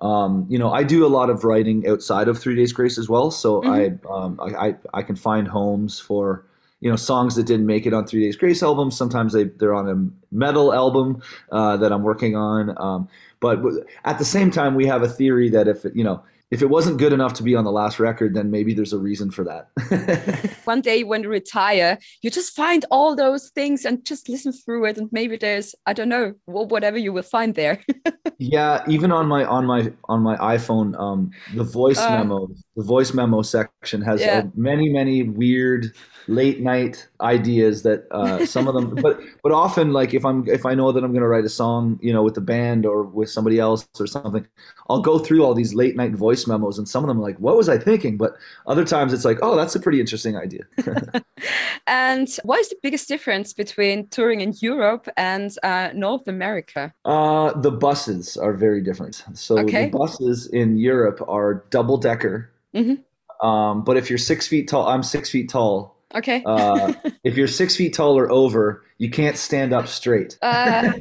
um, 0.03 0.47
you 0.49 0.59
know 0.59 0.73
i 0.73 0.83
do 0.83 1.07
a 1.07 1.09
lot 1.09 1.31
of 1.31 1.45
writing 1.45 1.87
outside 1.89 2.29
of 2.29 2.39
three 2.39 2.55
days 2.57 2.73
grace 2.73 2.99
as 2.99 3.09
well 3.09 3.31
so 3.31 3.63
Mhm. 3.63 3.99
I, 4.07 4.09
um, 4.13 4.39
I 4.41 4.69
I 4.69 4.75
I 4.95 5.03
can 5.03 5.17
find 5.17 5.49
homes 5.49 5.99
for 6.01 6.45
you 6.81 6.91
know 6.91 6.97
songs 6.97 7.35
that 7.37 7.45
didn't 7.47 7.67
make 7.67 7.87
it 7.87 7.95
on 7.95 8.07
three 8.07 8.21
days 8.23 8.37
grace 8.37 8.63
albums 8.63 8.97
sometimes 8.97 9.33
they, 9.33 9.45
they're 9.45 9.75
on 9.75 9.89
a 9.89 10.35
metal 10.35 10.73
album 10.75 11.23
uh, 11.53 11.77
that 11.79 11.93
i'm 11.93 12.03
working 12.03 12.37
on 12.37 12.75
um, 12.79 13.09
but 13.41 13.61
at 14.05 14.19
the 14.19 14.25
same 14.25 14.51
time 14.51 14.75
we 14.75 14.87
have 14.87 15.03
a 15.03 15.09
theory 15.09 15.49
that 15.51 15.69
if 15.69 15.85
you 15.95 16.05
know 16.05 16.23
if 16.55 16.63
it 16.63 16.71
wasn't 16.71 16.97
good 16.99 17.13
enough 17.13 17.35
to 17.35 17.43
be 17.43 17.55
on 17.55 17.65
the 17.65 17.73
last 17.73 17.99
record 17.99 18.35
then 18.35 18.51
maybe 18.51 18.73
there's 18.75 18.93
a 18.93 18.99
reason 18.99 19.31
for 19.31 19.45
that 19.45 19.69
One 20.65 20.81
day 20.81 21.05
when 21.05 21.23
you 21.23 21.29
retire, 21.29 21.99
you 22.23 22.31
just 22.31 22.57
find 22.57 22.85
all 22.91 23.15
those 23.15 23.51
things 23.51 23.85
and 23.85 24.05
just 24.05 24.29
listen 24.29 24.53
through 24.53 24.87
it. 24.87 24.99
And 24.99 25.09
maybe 25.13 25.37
there's, 25.37 25.75
I 25.87 25.93
don't 25.93 26.09
know, 26.09 26.35
whatever 26.47 26.99
you 26.99 27.13
will 27.13 27.23
find 27.23 27.55
there. 27.55 27.83
Yeah, 28.39 28.83
even 28.89 29.13
on 29.13 29.29
my 29.29 29.45
on 29.45 29.65
my 29.65 29.93
on 30.09 30.21
my 30.21 30.37
iPhone, 30.37 30.99
um, 30.99 31.31
the 31.55 31.63
voice 31.63 32.01
Uh. 32.01 32.11
memo, 32.19 32.49
the 32.77 32.83
voice 32.83 33.15
memo 33.15 33.43
section 33.43 34.03
has 34.03 34.21
uh, 34.23 34.43
many 34.57 34.89
many 34.89 35.23
weird 35.23 35.93
late 36.27 36.61
night 36.61 37.07
ideas 37.21 37.83
that 37.85 38.07
uh, 38.11 38.45
some 38.45 38.67
of 38.67 38.75
them, 38.75 38.95
but 39.07 39.21
but 39.45 39.53
often 39.53 39.93
like 39.93 40.15
if 40.15 40.25
I'm 40.25 40.47
if 40.49 40.67
I 40.67 40.75
know 40.75 40.91
that 40.91 41.05
I'm 41.05 41.13
gonna 41.13 41.29
write 41.29 41.45
a 41.45 41.49
song, 41.49 41.99
you 42.03 42.13
know, 42.13 42.25
with 42.25 42.35
the 42.35 42.41
band 42.41 42.85
or 42.87 43.05
with 43.05 43.31
somebody 43.31 43.61
else 43.61 43.87
or 44.01 44.07
something, 44.07 44.47
I'll 44.91 45.01
go 45.01 45.19
through 45.19 45.45
all 45.45 45.55
these 45.55 45.73
late 45.73 45.95
night 45.95 46.13
voice 46.13 46.44
memos, 46.47 46.79
and 46.79 46.89
some 46.89 47.05
of 47.05 47.09
them 47.09 47.21
like, 47.21 47.37
what 47.39 47.57
was 47.57 47.69
I 47.69 47.79
thinking? 47.79 48.17
But 48.17 48.35
other 48.67 48.85
times 48.85 49.13
it's 49.13 49.25
like, 49.25 49.39
oh, 49.43 49.57
that's 49.57 49.75
a 49.75 49.81
pretty 49.81 50.01
interesting 50.01 50.37
idea. 50.37 50.63
and 51.87 52.29
what 52.45 52.61
is 52.61 52.69
the 52.69 52.77
biggest 52.83 53.09
difference 53.09 53.53
between 53.53 54.09
touring 54.09 54.41
in 54.41 54.55
Europe 54.61 55.09
and 55.17 55.57
uh, 55.63 55.91
North 55.95 56.29
America? 56.29 56.93
Uh, 57.05 57.53
the 57.61 57.71
buses 57.71 58.37
are 58.37 58.53
very 58.53 58.81
different. 58.81 59.23
So 59.35 59.59
Okay. 59.59 59.85
the 59.87 59.99
buses 59.99 60.47
in 60.49 60.77
Europe 60.79 61.21
are 61.29 61.65
double 61.71 61.97
decker. 61.99 62.51
Mhm. 62.75 62.99
Um, 63.43 63.85
but 63.85 63.97
if 63.97 64.09
you're 64.09 64.19
six 64.19 64.47
feet 64.47 64.69
tall, 64.69 64.87
I'm 64.87 65.03
six 65.03 65.29
feet 65.31 65.49
tall. 65.51 65.94
Okay. 66.15 66.43
Uh, 66.47 66.93
if 67.25 67.37
you're 67.37 67.49
six 67.49 67.77
feet 67.77 67.95
tall 67.95 68.17
or 68.19 68.31
over, 68.31 68.83
you 68.99 69.11
can't 69.11 69.37
stand 69.37 69.73
up 69.73 69.87
straight. 69.89 70.39
Uh, 70.43 70.93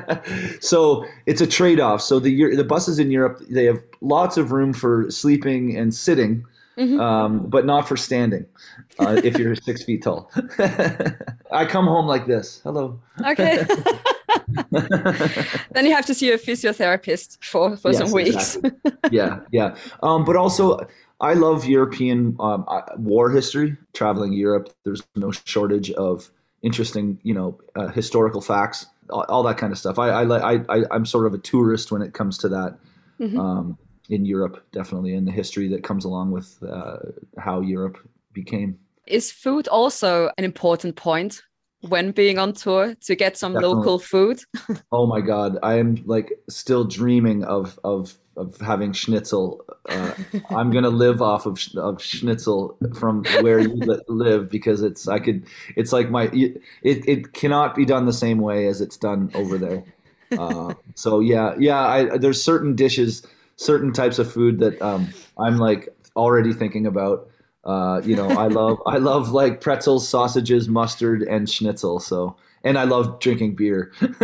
so 0.60 1.04
it's 1.26 1.40
a 1.40 1.46
trade-off. 1.46 2.00
So 2.02 2.18
the 2.20 2.54
the 2.54 2.64
buses 2.64 2.98
in 2.98 3.10
Europe 3.10 3.40
they 3.48 3.64
have 3.64 3.82
lots 4.00 4.36
of 4.36 4.52
room 4.52 4.72
for 4.72 5.10
sleeping 5.10 5.76
and 5.76 5.94
sitting, 5.94 6.44
Mhm. 6.76 7.00
um, 7.00 7.46
but 7.48 7.64
not 7.66 7.88
for 7.88 7.96
standing. 7.96 8.44
Uh, 8.98 9.20
if 9.24 9.38
you're 9.38 9.54
six 9.68 9.82
feet 9.84 10.02
tall, 10.02 10.30
I 11.50 11.64
come 11.64 11.86
home 11.86 12.06
like 12.06 12.26
this. 12.26 12.60
Hello. 12.64 13.00
okay. 13.26 13.64
then 15.72 15.86
you 15.86 15.92
have 15.94 16.06
to 16.06 16.14
see 16.14 16.30
a 16.30 16.38
physiotherapist 16.38 17.38
for, 17.42 17.76
for 17.76 17.92
some 17.92 18.12
weeks. 18.12 18.56
exactly. 18.56 18.92
yeah, 19.10 19.40
yeah. 19.52 19.76
Um, 20.02 20.24
but 20.24 20.36
also, 20.36 20.78
I 21.20 21.34
love 21.34 21.64
European 21.66 22.36
um, 22.38 22.64
uh, 22.68 22.82
war 22.96 23.30
history. 23.30 23.76
Traveling 23.92 24.32
Europe, 24.32 24.72
there's 24.84 25.02
no 25.16 25.32
shortage 25.32 25.90
of 25.92 26.30
interesting, 26.62 27.18
you 27.22 27.34
know, 27.34 27.58
uh, 27.74 27.88
historical 27.88 28.40
facts, 28.40 28.86
all, 29.10 29.24
all 29.28 29.42
that 29.44 29.58
kind 29.58 29.72
of 29.72 29.78
stuff. 29.78 29.98
I, 29.98 30.10
I, 30.10 30.54
I, 30.54 30.60
I, 30.68 30.84
I'm 30.90 31.06
sort 31.06 31.26
of 31.26 31.34
a 31.34 31.38
tourist 31.38 31.90
when 31.90 32.02
it 32.02 32.14
comes 32.14 32.38
to 32.38 32.48
that. 32.50 32.78
Mhm. 33.20 33.38
Um, 33.38 33.78
in 34.08 34.24
Europe, 34.24 34.64
definitely, 34.72 35.14
and 35.14 35.26
the 35.26 35.32
history 35.32 35.68
that 35.68 35.82
comes 35.82 36.04
along 36.04 36.30
with 36.30 36.62
uh, 36.62 36.98
how 37.36 37.60
Europe 37.60 37.98
became. 38.32 38.78
Is 39.06 39.30
food 39.30 39.68
also 39.68 40.30
an 40.38 40.44
important 40.44 40.96
point 40.96 41.42
when 41.82 42.10
being 42.10 42.38
on 42.38 42.52
tour 42.52 42.94
to 43.02 43.14
get 43.14 43.36
some 43.36 43.52
Definitely. 43.54 43.76
local 43.76 43.98
food? 43.98 44.42
Oh 44.90 45.06
my 45.06 45.20
God, 45.20 45.58
I 45.62 45.74
am 45.74 46.02
like 46.06 46.32
still 46.48 46.84
dreaming 46.84 47.44
of 47.44 47.78
of 47.84 48.14
of 48.38 48.58
having 48.58 48.94
schnitzel. 48.94 49.62
Uh, 49.86 50.14
I'm 50.50 50.70
gonna 50.70 50.88
live 50.88 51.20
off 51.20 51.44
of 51.44 51.60
of 51.76 52.02
schnitzel 52.02 52.78
from 52.94 53.24
where 53.42 53.60
you 53.60 53.74
li- 53.74 54.00
live 54.08 54.48
because 54.48 54.80
it's 54.80 55.06
I 55.06 55.18
could 55.18 55.46
it's 55.76 55.92
like 55.92 56.08
my 56.10 56.30
it 56.32 56.62
it 56.82 57.34
cannot 57.34 57.74
be 57.74 57.84
done 57.84 58.06
the 58.06 58.14
same 58.14 58.38
way 58.38 58.66
as 58.66 58.80
it's 58.80 58.96
done 58.96 59.30
over 59.34 59.58
there. 59.58 59.84
Uh, 60.38 60.72
so 60.94 61.20
yeah, 61.20 61.54
yeah. 61.58 61.80
I, 61.80 62.16
there's 62.16 62.42
certain 62.42 62.74
dishes, 62.74 63.26
certain 63.56 63.92
types 63.92 64.18
of 64.18 64.32
food 64.32 64.58
that 64.60 64.80
um, 64.80 65.08
I'm 65.38 65.58
like 65.58 65.88
already 66.16 66.52
thinking 66.52 66.86
about. 66.86 67.28
Uh, 67.68 68.00
you 68.02 68.16
know, 68.16 68.28
I 68.28 68.46
love 68.46 68.80
I 68.86 68.96
love 68.96 69.30
like 69.30 69.60
pretzels, 69.60 70.08
sausages, 70.08 70.68
mustard, 70.68 71.22
and 71.22 71.48
schnitzel. 71.50 72.00
So 72.00 72.34
and 72.64 72.78
I 72.78 72.84
love 72.84 73.20
drinking 73.20 73.56
beer. 73.56 73.92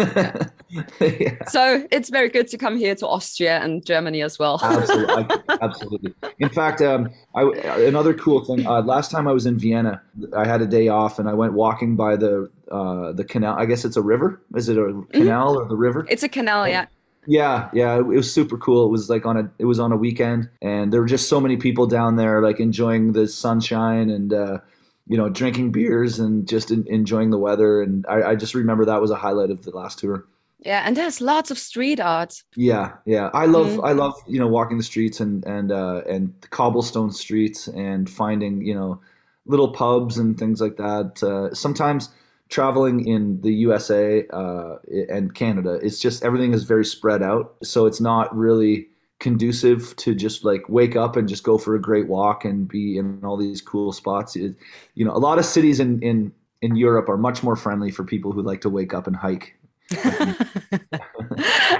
yeah. 1.00 1.44
So 1.48 1.86
it's 1.90 2.08
very 2.08 2.28
good 2.28 2.48
to 2.48 2.58
come 2.58 2.76
here 2.76 2.94
to 2.94 3.06
Austria 3.06 3.60
and 3.62 3.84
Germany 3.84 4.22
as 4.22 4.38
well. 4.38 4.58
absolutely, 4.62 5.26
absolutely. 5.60 6.14
In 6.38 6.48
fact, 6.48 6.80
um, 6.80 7.10
I, 7.34 7.42
another 7.86 8.14
cool 8.14 8.44
thing. 8.44 8.66
Uh, 8.66 8.82
last 8.82 9.10
time 9.10 9.28
I 9.28 9.32
was 9.32 9.46
in 9.46 9.58
Vienna, 9.58 10.02
I 10.36 10.46
had 10.46 10.62
a 10.62 10.66
day 10.66 10.88
off, 10.88 11.18
and 11.18 11.28
I 11.28 11.34
went 11.34 11.52
walking 11.52 11.96
by 11.96 12.16
the 12.16 12.50
uh, 12.70 13.12
the 13.12 13.24
canal. 13.24 13.56
I 13.58 13.66
guess 13.66 13.84
it's 13.84 13.96
a 13.96 14.02
river. 14.02 14.40
Is 14.56 14.68
it 14.68 14.78
a 14.78 15.02
canal 15.12 15.58
or 15.58 15.68
the 15.68 15.76
river? 15.76 16.06
It's 16.08 16.22
a 16.22 16.28
canal, 16.28 16.66
yeah. 16.66 16.86
Yeah, 17.26 17.70
yeah. 17.72 17.96
It 17.98 18.04
was 18.06 18.32
super 18.32 18.58
cool. 18.58 18.86
It 18.86 18.90
was 18.90 19.08
like 19.08 19.24
on 19.26 19.36
a 19.36 19.50
it 19.58 19.64
was 19.64 19.78
on 19.80 19.92
a 19.92 19.96
weekend, 19.96 20.48
and 20.62 20.92
there 20.92 21.00
were 21.00 21.06
just 21.06 21.28
so 21.28 21.40
many 21.40 21.56
people 21.56 21.86
down 21.86 22.16
there, 22.16 22.42
like 22.42 22.60
enjoying 22.60 23.12
the 23.12 23.28
sunshine 23.28 24.10
and. 24.10 24.32
Uh, 24.32 24.58
you 25.06 25.18
know, 25.18 25.28
drinking 25.28 25.70
beers 25.70 26.18
and 26.18 26.48
just 26.48 26.70
en- 26.70 26.86
enjoying 26.88 27.28
the 27.28 27.36
weather, 27.36 27.82
and 27.82 28.06
I, 28.08 28.30
I 28.30 28.34
just 28.36 28.54
remember 28.54 28.86
that 28.86 29.02
was 29.02 29.10
a 29.10 29.16
highlight 29.16 29.50
of 29.50 29.62
the 29.62 29.70
last 29.70 29.98
tour. 29.98 30.24
Yeah, 30.60 30.82
and 30.86 30.96
there's 30.96 31.20
lots 31.20 31.50
of 31.50 31.58
street 31.58 32.00
art. 32.00 32.42
Yeah, 32.56 32.92
yeah. 33.04 33.28
I 33.34 33.44
love 33.44 33.66
Mhm. 33.66 33.86
I 33.86 33.92
love 33.92 34.14
you 34.26 34.40
know 34.40 34.46
walking 34.48 34.78
the 34.78 34.82
streets 34.82 35.20
and 35.20 35.44
and 35.44 35.70
uh, 35.70 36.00
and 36.08 36.32
the 36.40 36.48
cobblestone 36.48 37.10
streets 37.12 37.68
and 37.68 38.08
finding 38.08 38.62
you 38.62 38.74
know 38.74 38.98
little 39.44 39.68
pubs 39.72 40.16
and 40.16 40.38
things 40.38 40.58
like 40.62 40.78
that. 40.78 41.22
Uh, 41.22 41.54
sometimes 41.54 42.08
traveling 42.48 43.06
in 43.06 43.40
the 43.40 43.52
USA 43.52 44.26
uh, 44.32 44.76
and 45.08 45.34
Canada, 45.34 45.78
it's 45.82 45.98
just 45.98 46.24
everything 46.24 46.52
is 46.52 46.64
very 46.64 46.84
spread 46.84 47.22
out, 47.22 47.54
so 47.62 47.86
it's 47.86 48.00
not 48.00 48.34
really 48.36 48.88
conducive 49.20 49.94
to 49.96 50.14
just 50.14 50.44
like 50.44 50.68
wake 50.68 50.96
up 50.96 51.16
and 51.16 51.28
just 51.28 51.44
go 51.44 51.56
for 51.56 51.74
a 51.74 51.80
great 51.80 52.08
walk 52.08 52.44
and 52.44 52.68
be 52.68 52.98
in 52.98 53.24
all 53.24 53.36
these 53.36 53.62
cool 53.62 53.92
spots. 53.92 54.36
It, 54.36 54.54
you 54.94 55.04
know, 55.04 55.12
a 55.12 55.18
lot 55.18 55.38
of 55.38 55.44
cities 55.44 55.80
in 55.80 56.02
in 56.02 56.32
in 56.62 56.76
Europe 56.76 57.08
are 57.08 57.16
much 57.16 57.42
more 57.42 57.56
friendly 57.56 57.90
for 57.90 58.04
people 58.04 58.32
who 58.32 58.42
like 58.42 58.60
to 58.62 58.70
wake 58.70 58.94
up 58.94 59.06
and 59.06 59.16
hike. 59.16 59.56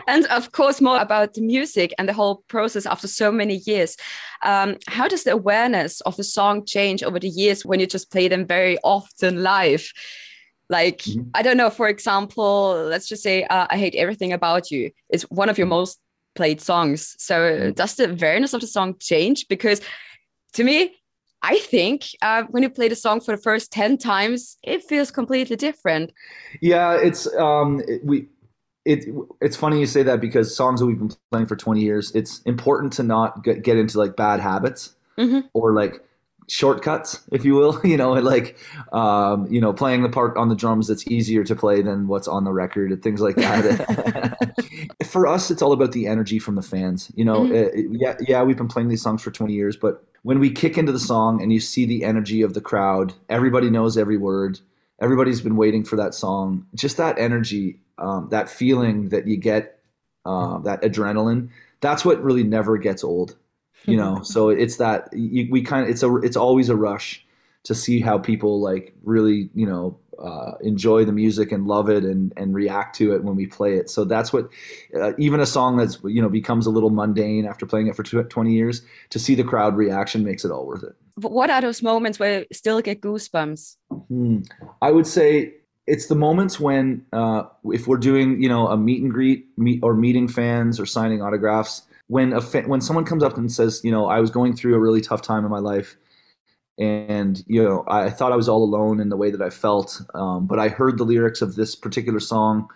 and 0.07 0.27
of 0.27 0.53
course, 0.53 0.81
more 0.81 1.01
about 1.01 1.35
the 1.35 1.41
music 1.41 1.95
and 1.99 2.09
the 2.09 2.13
whole 2.13 2.45
process 2.49 2.85
after 2.87 3.09
so 3.09 3.33
many 3.33 3.63
years. 3.67 3.97
Um, 4.43 4.77
how 4.89 5.09
does 5.09 5.25
the 5.25 5.33
awareness 5.33 6.03
of 6.03 6.17
the 6.17 6.25
song 6.25 6.67
change 6.67 7.03
over 7.03 7.19
the 7.19 7.29
years 7.29 7.65
when 7.65 7.81
you 7.81 7.87
just 7.87 8.11
play 8.11 8.29
them 8.29 8.47
very 8.47 8.79
often 8.85 9.43
live? 9.43 9.91
Like, 10.71 11.03
Mhm. 11.03 11.31
I 11.35 11.43
don't 11.43 11.57
know, 11.57 11.71
for 11.71 11.89
example, 11.89 12.87
let's 12.89 13.07
just 13.07 13.23
say 13.23 13.45
uh, 13.45 13.67
I 13.71 13.77
Hate 13.77 13.95
Everything 13.95 14.33
About 14.33 14.71
You 14.71 14.91
is 15.11 15.23
one 15.31 15.49
of 15.49 15.59
your 15.59 15.67
most 15.67 16.01
played 16.35 16.61
songs. 16.61 17.15
So 17.19 17.35
mm. 17.35 17.75
does 17.75 17.95
the 17.95 18.11
awareness 18.11 18.55
of 18.55 18.61
the 18.61 18.67
song 18.67 18.97
change? 18.99 19.47
Because 19.49 19.81
to 20.55 20.65
me, 20.65 20.95
I 21.43 21.59
think 21.59 22.07
uh, 22.23 22.45
when 22.51 22.63
you 22.63 22.71
play 22.71 22.89
the 22.89 22.97
song 22.97 23.21
for 23.21 23.37
the 23.37 23.43
first 23.43 23.71
10 23.71 23.99
times, 23.99 24.57
it 24.63 24.83
feels 24.83 25.11
completely 25.11 25.57
different. 25.57 26.13
Yeah, 26.63 26.95
it's 26.95 27.27
um, 27.35 27.83
it, 27.87 28.05
we 28.05 28.27
it 28.87 29.05
it's 29.43 29.57
funny 29.57 29.79
you 29.79 29.87
say 29.87 30.03
that 30.03 30.21
because 30.21 30.57
songs 30.57 30.81
that 30.81 30.87
we've 30.87 30.99
been 30.99 31.11
playing 31.31 31.47
for 31.47 31.57
20 31.57 31.81
years, 31.81 32.13
it's 32.15 32.41
important 32.43 32.95
to 32.95 33.03
not 33.03 33.45
get, 33.45 33.63
get 33.63 33.77
into 33.77 33.99
like 33.99 34.17
bad 34.17 34.41
habits 34.41 34.95
mm-hmm. 35.19 35.41
or 35.53 35.75
like 35.75 36.03
shortcuts, 36.49 37.21
if 37.33 37.45
you 37.45 37.55
will. 37.55 37.81
You 37.85 37.99
know, 37.99 38.15
like 38.15 38.57
um, 38.93 39.47
you 39.49 39.61
know, 39.61 39.73
playing 39.73 40.03
the 40.03 40.09
part 40.09 40.37
on 40.37 40.49
the 40.49 40.57
drums 40.57 40.89
that's 40.89 41.07
easier 41.07 41.45
to 41.45 41.55
play 41.55 41.81
than 41.83 42.09
what's 42.09 42.27
on 42.27 42.45
the 42.45 42.53
record 42.53 42.91
and 42.91 43.03
things 43.03 43.21
like 43.21 43.37
that. 43.37 44.55
for 45.07 45.27
us, 45.29 45.51
it's 45.51 45.63
all 45.63 45.73
about 45.73 45.93
the 45.93 46.09
energy 46.09 46.39
from 46.39 46.57
the 46.57 46.63
fans. 46.63 47.13
You 47.15 47.25
know, 47.25 47.43
mm-hmm. 47.43 47.95
yeah, 47.95 48.17
yeah, 48.27 48.43
we've 48.43 48.57
been 48.57 48.69
playing 48.69 48.89
these 48.89 49.03
songs 49.03 49.23
for 49.23 49.31
20 49.31 49.53
years, 49.53 49.77
but 49.77 50.03
when 50.23 50.41
we 50.41 50.51
kick 50.51 50.77
into 50.77 50.91
the 50.91 50.99
song 50.99 51.41
and 51.43 51.53
you 51.53 51.61
see 51.61 51.85
the 51.85 52.03
energy 52.03 52.43
of 52.43 52.55
the 52.55 52.61
crowd, 52.61 53.13
everybody 53.29 53.71
knows 53.71 53.97
every 53.97 54.17
word. 54.17 54.59
Everybody's 55.01 55.41
been 55.41 55.57
waiting 55.57 55.85
for 55.85 55.97
that 55.97 56.15
song. 56.15 56.67
Just 56.75 56.97
that 56.97 57.19
energy, 57.19 57.79
um, 57.99 58.29
that 58.31 58.49
feeling 58.49 59.11
that 59.11 59.29
you 59.29 59.37
get, 59.37 59.79
uh, 60.25 60.59
that 60.61 60.83
adrenaline. 60.83 61.51
That's 61.81 62.05
what 62.05 62.23
really 62.23 62.43
never 62.43 62.79
gets 62.79 63.05
old 63.05 63.37
you 63.87 63.97
know? 63.97 64.21
So 64.25 64.49
it's 64.49 64.77
that 64.77 65.09
you, 65.13 65.49
we 65.51 65.63
kind 65.63 65.85
of 65.85 65.91
it's 65.91 66.03
a 66.03 66.17
it's 66.17 66.37
always 66.37 66.69
a 66.69 66.77
rush 66.77 67.25
to 67.65 67.75
see 67.75 68.01
how 68.01 68.19
people 68.19 68.61
like 68.61 68.95
really 69.03 69.49
you 69.55 69.67
know 69.67 69.99
uh, 70.23 70.53
enjoy 70.61 71.05
the 71.05 71.13
music 71.13 71.53
and 71.53 71.67
love 71.67 71.89
it 71.89 72.05
and 72.05 72.33
and 72.37 72.55
react 72.55 72.97
to 72.97 73.15
it 73.15 73.25
when 73.25 73.37
we 73.37 73.47
play 73.47 73.77
it. 73.77 73.91
So 73.91 74.05
that's 74.05 74.33
what 74.33 74.49
uh, 74.95 75.13
even 75.19 75.41
a 75.41 75.47
song 75.47 75.77
that's 75.77 75.99
you 76.05 76.23
know 76.23 76.29
becomes 76.29 76.67
a 76.67 76.71
little 76.71 76.91
mundane 76.91 77.47
after 77.47 77.67
playing 77.67 77.89
it 77.89 77.97
for 77.97 78.03
20 78.03 78.53
years 78.53 78.83
to 79.11 79.19
see 79.19 79.35
the 79.35 79.45
crowd 79.45 79.77
reaction 79.77 80.25
makes 80.25 80.45
it 80.45 80.51
all 80.51 80.67
worth 80.67 80.83
it. 80.83 80.95
But 81.17 81.33
what 81.33 81.51
are 81.51 81.61
those 81.61 81.83
moments 81.83 82.19
where 82.19 82.41
you 82.41 82.47
still 82.53 82.81
get 82.81 83.01
goosebumps? 83.01 83.77
Hmm. 84.09 84.39
i 84.83 84.91
would 84.91 85.07
say 85.07 85.55
it's 85.87 86.07
the 86.07 86.15
moments 86.15 86.59
when 86.59 87.05
uh, 87.13 87.45
if 87.67 87.87
we're 87.87 87.97
doing 87.97 88.43
you 88.43 88.49
know 88.49 88.69
a 88.69 88.77
meet 88.77 89.03
and 89.03 89.13
greet 89.13 89.47
meet 89.57 89.81
or 89.83 89.95
meeting 89.95 90.29
fans 90.29 90.81
or 90.81 90.87
signing 90.87 91.23
autographs 91.23 91.83
when 92.09 92.33
a 92.33 92.41
fa- 92.41 92.63
when 92.67 92.81
someone 92.81 93.05
comes 93.05 93.23
up 93.23 93.37
and 93.37 93.51
says, 93.51 93.81
you 93.83 93.91
know, 93.91 94.07
I 94.07 94.21
was 94.21 94.31
going 94.31 94.55
through 94.55 94.75
a 94.75 94.79
really 94.79 95.01
tough 95.01 95.23
time 95.23 95.45
in 95.45 95.51
my 95.51 95.59
life, 95.59 95.97
and 96.79 97.43
you 97.47 97.63
know, 97.63 97.85
I 97.89 98.11
thought 98.11 98.33
I 98.33 98.37
was 98.37 98.49
all 98.49 98.63
alone 98.63 99.01
in 99.01 99.09
the 99.09 99.17
way 99.17 99.31
that 99.31 99.43
I 99.43 99.51
felt, 99.51 100.01
um, 100.15 100.47
but 100.47 100.59
I 100.59 100.69
heard 100.69 100.99
the 100.99 101.05
lyrics 101.05 101.43
of 101.43 101.55
this 101.57 101.75
particular 101.75 102.21
song, 102.21 102.69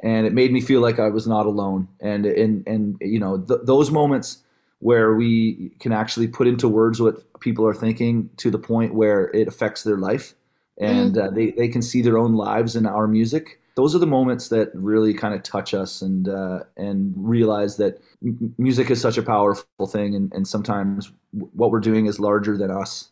and 0.00 0.26
it 0.26 0.32
made 0.32 0.52
me 0.52 0.60
feel 0.60 0.80
like 0.80 0.98
I 0.98 1.08
was 1.08 1.26
not 1.26 1.46
alone. 1.46 1.88
And 2.00 2.26
and 2.26 2.66
and 2.66 2.96
you 3.00 3.18
know, 3.18 3.38
th- 3.38 3.60
those 3.64 3.90
moments 3.90 4.38
where 4.80 5.14
we 5.14 5.72
can 5.80 5.92
actually 5.92 6.28
put 6.28 6.46
into 6.46 6.68
words 6.68 7.02
what 7.02 7.40
people 7.40 7.66
are 7.66 7.74
thinking 7.74 8.30
to 8.36 8.50
the 8.50 8.58
point 8.58 8.94
where 8.94 9.28
it 9.34 9.48
affects 9.48 9.82
their 9.82 9.96
life, 9.96 10.34
and 10.78 11.14
mm. 11.14 11.26
uh, 11.26 11.30
they 11.30 11.52
they 11.52 11.68
can 11.68 11.82
see 11.82 12.02
their 12.02 12.18
own 12.18 12.34
lives 12.34 12.76
in 12.76 12.86
our 12.86 13.06
music 13.06 13.60
those 13.78 13.94
are 13.94 14.00
the 14.00 14.06
moments 14.06 14.48
that 14.48 14.72
really 14.74 15.14
kind 15.14 15.34
of 15.34 15.44
touch 15.44 15.72
us 15.72 16.02
and 16.02 16.28
uh, 16.28 16.64
and 16.76 17.14
realize 17.16 17.76
that 17.76 18.00
m- 18.24 18.52
music 18.58 18.90
is 18.90 19.00
such 19.00 19.16
a 19.16 19.22
powerful 19.22 19.86
thing 19.86 20.16
and, 20.16 20.32
and 20.34 20.48
sometimes 20.48 21.12
what 21.30 21.70
we're 21.70 21.78
doing 21.78 22.06
is 22.06 22.18
larger 22.18 22.56
than 22.56 22.72
us. 22.72 23.10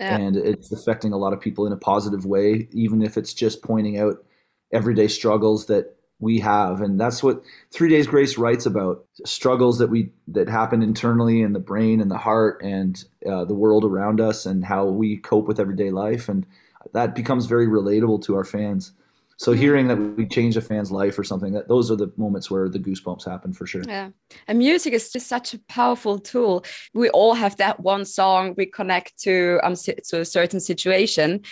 Yeah. 0.00 0.16
and 0.16 0.36
it's 0.36 0.72
affecting 0.72 1.12
a 1.12 1.16
lot 1.16 1.32
of 1.32 1.40
people 1.40 1.68
in 1.68 1.72
a 1.72 1.76
positive 1.76 2.26
way 2.26 2.66
even 2.72 3.00
if 3.00 3.16
it's 3.16 3.32
just 3.32 3.62
pointing 3.62 3.96
out 3.96 4.24
everyday 4.72 5.06
struggles 5.06 5.66
that 5.66 5.94
we 6.18 6.40
have. 6.40 6.80
And 6.80 6.98
that's 6.98 7.22
what 7.22 7.42
three 7.70 7.88
days 7.88 8.06
grace 8.06 8.36
writes 8.38 8.66
about 8.66 9.04
struggles 9.24 9.78
that 9.78 9.90
we 9.90 10.10
that 10.28 10.48
happen 10.48 10.82
internally 10.82 11.42
in 11.42 11.52
the 11.52 11.60
brain 11.60 12.00
and 12.00 12.10
the 12.10 12.18
heart 12.18 12.60
and 12.62 13.04
uh, 13.30 13.44
the 13.44 13.54
world 13.54 13.84
around 13.84 14.20
us 14.20 14.46
and 14.46 14.64
how 14.64 14.84
we 14.86 15.16
cope 15.18 15.46
with 15.46 15.60
everyday 15.60 15.90
life. 15.90 16.28
And 16.28 16.46
that 16.92 17.14
becomes 17.14 17.46
very 17.46 17.66
relatable 17.66 18.22
to 18.24 18.36
our 18.36 18.44
fans 18.44 18.92
so 19.36 19.52
mm-hmm. 19.52 19.60
hearing 19.60 19.88
that 19.88 19.96
we 19.96 20.26
change 20.26 20.56
a 20.56 20.60
fan's 20.60 20.90
life 20.90 21.18
or 21.18 21.24
something, 21.24 21.52
that 21.52 21.68
those 21.68 21.90
are 21.90 21.96
the 21.96 22.12
moments 22.16 22.50
where 22.50 22.68
the 22.68 22.78
goosebumps 22.78 23.24
happen 23.24 23.52
for 23.52 23.66
sure. 23.66 23.82
Yeah. 23.86 24.10
And 24.46 24.58
music 24.58 24.92
is 24.92 25.10
just 25.10 25.26
such 25.26 25.54
a 25.54 25.58
powerful 25.68 26.18
tool. 26.18 26.64
We 26.92 27.10
all 27.10 27.34
have 27.34 27.56
that 27.56 27.80
one 27.80 28.04
song 28.04 28.54
we 28.56 28.66
connect 28.66 29.18
to 29.22 29.60
um 29.62 29.74
to 29.74 30.20
a 30.20 30.24
certain 30.24 30.60
situation. 30.60 31.42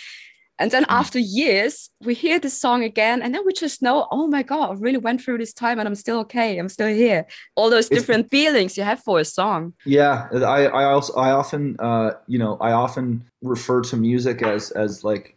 And 0.59 0.69
then 0.69 0.83
mm. 0.83 0.89
after 0.89 1.17
years, 1.17 1.89
we 2.01 2.13
hear 2.13 2.39
this 2.39 2.59
song 2.59 2.83
again, 2.83 3.23
and 3.23 3.33
then 3.33 3.41
we 3.43 3.53
just 3.53 3.81
know, 3.81 4.07
oh 4.11 4.27
my 4.27 4.43
God, 4.43 4.69
I 4.69 4.73
really 4.79 4.99
went 4.99 5.19
through 5.21 5.39
this 5.39 5.51
time 5.51 5.79
and 5.79 5.87
I'm 5.87 5.95
still 5.95 6.19
okay. 6.19 6.59
I'm 6.59 6.69
still 6.69 6.87
here. 6.87 7.25
All 7.55 7.71
those 7.71 7.89
different 7.89 8.25
it's, 8.25 8.31
feelings 8.31 8.77
you 8.77 8.83
have 8.83 8.99
for 8.99 9.19
a 9.19 9.25
song. 9.25 9.73
Yeah. 9.83 10.27
I, 10.31 10.67
I 10.67 10.83
also 10.85 11.13
I 11.15 11.31
often 11.31 11.75
uh, 11.79 12.11
you 12.27 12.37
know, 12.37 12.57
I 12.61 12.71
often 12.71 13.25
refer 13.41 13.81
to 13.81 13.97
music 13.97 14.41
as 14.43 14.71
as 14.71 15.03
like 15.03 15.35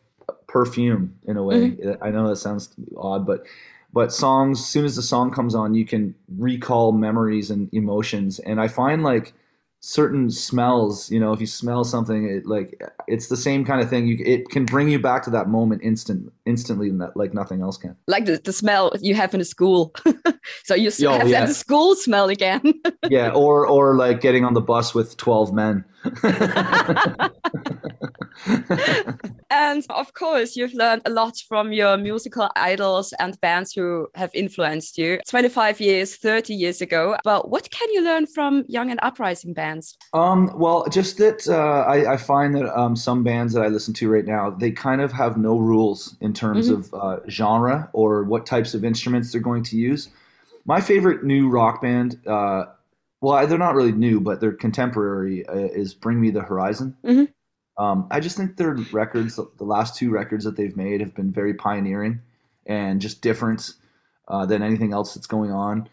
perfume 0.48 1.14
in 1.26 1.36
a 1.36 1.42
way. 1.42 1.70
Mm-hmm. 1.70 2.02
I 2.02 2.10
know 2.10 2.28
that 2.28 2.36
sounds 2.36 2.74
odd, 2.96 3.26
but 3.26 3.44
but 3.92 4.12
songs, 4.12 4.60
as 4.60 4.66
soon 4.66 4.84
as 4.84 4.96
the 4.96 5.02
song 5.02 5.30
comes 5.30 5.54
on, 5.54 5.74
you 5.74 5.86
can 5.86 6.14
recall 6.36 6.92
memories 6.92 7.50
and 7.50 7.72
emotions. 7.72 8.38
And 8.40 8.60
I 8.60 8.68
find 8.68 9.02
like 9.02 9.32
certain 9.80 10.30
smells, 10.30 11.10
you 11.10 11.20
know, 11.20 11.32
if 11.32 11.40
you 11.40 11.46
smell 11.46 11.84
something, 11.84 12.28
it 12.28 12.44
like 12.44 12.80
it's 13.06 13.28
the 13.28 13.36
same 13.36 13.64
kind 13.64 13.80
of 13.80 13.88
thing. 13.88 14.06
You 14.06 14.18
it 14.24 14.48
can 14.48 14.64
bring 14.64 14.88
you 14.88 14.98
back 14.98 15.22
to 15.24 15.30
that 15.30 15.48
moment 15.48 15.82
instant 15.82 16.32
instantly, 16.44 16.90
like 17.14 17.32
nothing 17.32 17.62
else 17.62 17.76
can. 17.76 17.96
Like 18.06 18.24
the, 18.24 18.38
the 18.38 18.52
smell 18.52 18.92
you 19.00 19.14
have 19.14 19.32
in 19.32 19.40
a 19.40 19.44
school. 19.44 19.94
so 20.64 20.74
you 20.74 20.90
oh, 21.06 21.18
have 21.18 21.28
yeah. 21.28 21.46
that 21.46 21.54
school 21.54 21.94
smell 21.94 22.28
again. 22.28 22.60
yeah, 23.08 23.30
or 23.30 23.66
or 23.66 23.96
like 23.96 24.20
getting 24.20 24.44
on 24.44 24.54
the 24.54 24.60
bus 24.60 24.94
with 24.94 25.16
twelve 25.16 25.52
men. 25.52 25.84
and 29.50 29.84
of 29.90 30.12
course, 30.14 30.56
you've 30.56 30.74
learned 30.74 31.02
a 31.04 31.10
lot 31.10 31.36
from 31.48 31.72
your 31.72 31.96
musical 31.96 32.48
idols 32.56 33.12
and 33.18 33.40
bands 33.40 33.72
who 33.72 34.08
have 34.14 34.30
influenced 34.34 34.98
you 34.98 35.20
25 35.28 35.80
years, 35.80 36.16
30 36.16 36.54
years 36.54 36.80
ago. 36.80 37.16
But 37.24 37.50
what 37.50 37.70
can 37.70 37.90
you 37.92 38.02
learn 38.02 38.26
from 38.26 38.64
young 38.68 38.90
and 38.90 39.00
uprising 39.02 39.52
bands? 39.52 39.96
Um, 40.12 40.50
well, 40.54 40.86
just 40.90 41.18
that 41.18 41.48
uh, 41.48 41.84
I, 41.88 42.14
I, 42.14 42.16
find 42.16 42.54
that 42.56 42.78
um, 42.78 42.96
some 42.96 43.22
bands 43.22 43.52
that 43.52 43.62
I 43.62 43.68
listen 43.68 43.94
to 43.94 44.10
right 44.10 44.24
now, 44.24 44.50
they 44.50 44.70
kind 44.70 45.00
of 45.00 45.12
have 45.12 45.36
no 45.36 45.58
rules 45.58 46.16
in 46.20 46.32
terms 46.32 46.68
mm-hmm. 46.70 46.94
of 46.94 46.94
uh, 46.94 47.20
genre 47.28 47.88
or 47.92 48.24
what 48.24 48.46
types 48.46 48.74
of 48.74 48.84
instruments 48.84 49.32
they're 49.32 49.40
going 49.40 49.62
to 49.64 49.76
use. 49.76 50.08
My 50.64 50.80
favorite 50.80 51.24
new 51.24 51.48
rock 51.48 51.80
band, 51.82 52.18
uh, 52.26 52.66
well, 53.20 53.46
they're 53.46 53.58
not 53.58 53.74
really 53.74 53.92
new, 53.92 54.20
but 54.20 54.40
they're 54.40 54.52
contemporary, 54.52 55.46
uh, 55.46 55.54
is 55.54 55.94
Bring 55.94 56.20
Me 56.20 56.30
the 56.30 56.42
Horizon. 56.42 56.96
Mm-hmm. 57.04 57.24
Um, 57.78 58.06
I 58.10 58.20
just 58.20 58.36
think 58.36 58.56
their 58.56 58.74
records, 58.92 59.36
the 59.36 59.64
last 59.64 59.96
two 59.96 60.10
records 60.10 60.44
that 60.44 60.56
they've 60.56 60.76
made, 60.76 61.00
have 61.00 61.14
been 61.14 61.30
very 61.30 61.54
pioneering 61.54 62.20
and 62.66 63.00
just 63.00 63.20
different 63.20 63.74
uh, 64.28 64.46
than 64.46 64.62
anything 64.62 64.92
else 64.92 65.14
that's 65.14 65.26
going 65.26 65.52
on. 65.52 65.88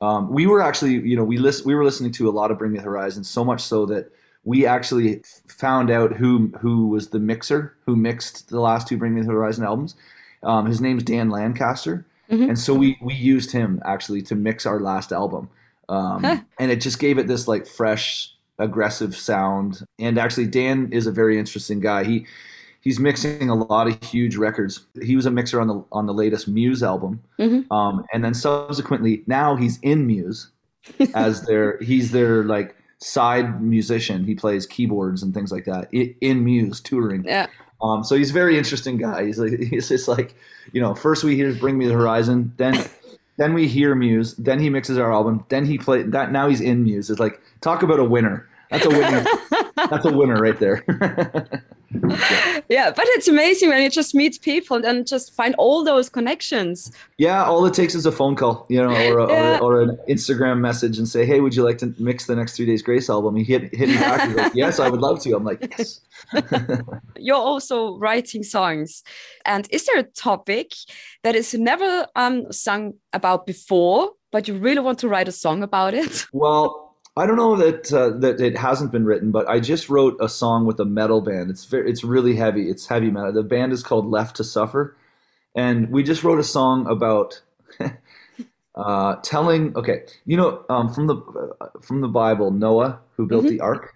Um, 0.00 0.30
we 0.30 0.46
were 0.46 0.60
actually, 0.60 0.92
you 0.92 1.16
know, 1.16 1.24
we 1.24 1.38
list, 1.38 1.64
we 1.64 1.74
were 1.74 1.84
listening 1.84 2.12
to 2.12 2.28
a 2.28 2.32
lot 2.32 2.50
of 2.50 2.58
Bring 2.58 2.72
Me 2.72 2.78
the 2.78 2.84
Horizon, 2.84 3.24
so 3.24 3.44
much 3.44 3.62
so 3.62 3.86
that 3.86 4.10
we 4.44 4.66
actually 4.66 5.22
found 5.46 5.90
out 5.90 6.12
who 6.12 6.52
who 6.60 6.88
was 6.88 7.08
the 7.08 7.18
mixer 7.18 7.74
who 7.86 7.96
mixed 7.96 8.50
the 8.50 8.60
last 8.60 8.86
two 8.86 8.96
Bring 8.96 9.14
Me 9.14 9.22
the 9.22 9.32
Horizon 9.32 9.64
albums. 9.64 9.94
Um, 10.42 10.66
his 10.66 10.80
name's 10.80 11.02
Dan 11.02 11.30
Lancaster, 11.30 12.04
mm-hmm. 12.30 12.50
and 12.50 12.58
so 12.58 12.74
we 12.74 12.98
we 13.00 13.14
used 13.14 13.50
him 13.50 13.80
actually 13.84 14.22
to 14.22 14.34
mix 14.34 14.66
our 14.66 14.80
last 14.80 15.12
album, 15.12 15.48
um, 15.88 16.22
huh. 16.22 16.40
and 16.58 16.70
it 16.70 16.80
just 16.82 16.98
gave 16.98 17.16
it 17.16 17.26
this 17.26 17.48
like 17.48 17.66
fresh 17.66 18.33
aggressive 18.58 19.16
sound. 19.16 19.84
And 19.98 20.18
actually, 20.18 20.46
Dan 20.46 20.90
is 20.92 21.06
a 21.06 21.12
very 21.12 21.38
interesting 21.38 21.80
guy. 21.80 22.04
He 22.04 22.26
he's 22.84 23.00
mixing 23.00 23.48
a 23.48 23.54
lot 23.54 23.88
of 23.88 24.00
huge 24.02 24.36
records. 24.36 24.86
He 25.02 25.16
was 25.16 25.26
a 25.26 25.30
mixer 25.30 25.60
on 25.60 25.66
the 25.66 25.84
on 25.90 26.06
the 26.06 26.14
latest 26.14 26.46
Muse 26.46 26.82
album, 26.82 27.22
mm-hmm. 27.38 27.72
um, 27.72 28.04
and 28.12 28.24
then 28.24 28.34
subsequently 28.34 29.24
now 29.26 29.56
he's 29.56 29.78
in 29.80 30.06
Muse 30.06 30.50
as 31.14 31.42
their 31.42 31.78
he's 31.78 32.12
their 32.12 32.44
like 32.44 32.76
side 32.98 33.62
musician. 33.62 34.24
He 34.24 34.34
plays 34.34 34.66
keyboards 34.66 35.22
and 35.22 35.34
things 35.34 35.50
like 35.50 35.64
that 35.64 35.88
in 35.92 36.44
Muse 36.44 36.80
touring. 36.80 37.24
Yeah. 37.24 37.48
Um, 37.82 38.04
so 38.04 38.14
he's 38.14 38.30
a 38.30 38.34
very 38.34 38.56
interesting 38.56 38.96
guy. 38.96 39.26
He's 39.26 39.38
like 39.38 39.58
he's 39.70 39.88
just 39.88 40.06
like 40.06 40.34
you 40.72 40.80
know 40.80 40.94
first 40.94 41.24
we 41.24 41.34
hear 41.34 41.52
Bring 41.54 41.78
Me 41.78 41.86
the 41.86 41.94
Horizon, 41.94 42.52
then 42.56 42.74
then 43.36 43.54
we 43.54 43.66
hear 43.68 43.94
Muse, 43.94 44.34
then 44.34 44.60
he 44.60 44.70
mixes 44.70 44.98
our 44.98 45.12
album, 45.12 45.44
then 45.48 45.64
he 45.64 45.78
played 45.78 46.12
that. 46.12 46.32
Now 46.32 46.48
he's 46.48 46.60
in 46.60 46.84
Muse. 46.84 47.10
It's 47.10 47.20
like 47.20 47.40
talk 47.60 47.82
about 47.82 47.98
a 47.98 48.04
winner. 48.04 48.48
That's 48.70 48.86
a 48.86 48.90
winner. 48.90 49.24
That's 49.76 50.04
a 50.04 50.12
winner 50.12 50.36
right 50.36 50.58
there. 50.58 50.84
yeah. 52.68 52.90
but 52.90 53.04
it's 53.08 53.28
amazing 53.28 53.68
when 53.68 53.82
you 53.82 53.90
just 53.90 54.14
meet 54.14 54.40
people 54.42 54.84
and 54.84 55.06
just 55.06 55.34
find 55.34 55.54
all 55.56 55.84
those 55.84 56.08
connections. 56.08 56.92
Yeah, 57.18 57.44
all 57.44 57.64
it 57.66 57.74
takes 57.74 57.94
is 57.94 58.06
a 58.06 58.12
phone 58.12 58.36
call, 58.36 58.66
you 58.68 58.78
know, 58.78 58.90
or, 58.90 59.18
a, 59.20 59.28
yeah. 59.28 59.58
or, 59.58 59.76
or, 59.76 59.82
an 59.82 59.98
Instagram 60.08 60.60
message 60.60 60.98
and 60.98 61.08
say, 61.08 61.24
"Hey, 61.24 61.40
would 61.40 61.54
you 61.54 61.62
like 61.62 61.78
to 61.78 61.94
mix 61.98 62.26
the 62.26 62.36
next 62.36 62.56
Three 62.56 62.66
Days 62.66 62.82
Grace 62.82 63.08
album?" 63.08 63.36
He 63.36 63.44
hit 63.44 63.74
hit 63.74 63.88
me 63.88 63.96
back. 63.96 64.28
He's 64.28 64.36
like, 64.36 64.54
"Yes, 64.54 64.80
I 64.80 64.88
would 64.88 65.00
love 65.00 65.20
to." 65.22 65.34
I'm 65.34 65.44
like, 65.44 65.66
"Yes." 65.78 66.00
You're 67.18 67.36
also 67.36 67.98
writing 67.98 68.42
songs, 68.42 69.02
and 69.44 69.66
is 69.70 69.86
there 69.86 69.98
a 69.98 70.04
topic 70.04 70.72
that 71.22 71.34
is 71.34 71.54
never 71.54 72.06
um, 72.16 72.52
sung 72.52 72.94
about 73.12 73.46
before? 73.46 74.12
but 74.34 74.48
you 74.48 74.54
really 74.58 74.80
want 74.80 74.98
to 74.98 75.08
write 75.08 75.28
a 75.28 75.32
song 75.32 75.62
about 75.62 75.94
it? 75.94 76.26
Well, 76.32 76.83
I 77.16 77.26
don't 77.26 77.36
know 77.36 77.56
that 77.56 77.92
uh, 77.92 78.10
that 78.18 78.40
it 78.40 78.58
hasn't 78.58 78.90
been 78.90 79.04
written, 79.04 79.30
but 79.30 79.48
I 79.48 79.60
just 79.60 79.88
wrote 79.88 80.16
a 80.20 80.28
song 80.28 80.66
with 80.66 80.80
a 80.80 80.84
metal 80.84 81.20
band. 81.20 81.48
It's 81.50 81.64
very, 81.64 81.88
it's 81.88 82.02
really 82.02 82.34
heavy. 82.34 82.68
It's 82.68 82.86
heavy 82.86 83.10
metal. 83.10 83.32
The 83.32 83.42
band 83.44 83.72
is 83.72 83.82
called 83.84 84.06
Left 84.06 84.34
to 84.36 84.44
Suffer, 84.44 84.96
and 85.54 85.90
we 85.90 86.02
just 86.02 86.24
wrote 86.24 86.40
a 86.40 86.44
song 86.44 86.86
about 86.88 87.40
uh, 88.74 89.16
telling. 89.22 89.76
Okay, 89.76 90.02
you 90.26 90.36
know, 90.36 90.64
um, 90.68 90.92
from 90.92 91.06
the 91.06 91.16
uh, 91.60 91.68
from 91.82 92.00
the 92.00 92.08
Bible, 92.08 92.50
Noah, 92.50 92.98
who 93.16 93.26
built 93.26 93.44
Mhm. 93.44 93.48
the 93.50 93.60
ark, 93.60 93.94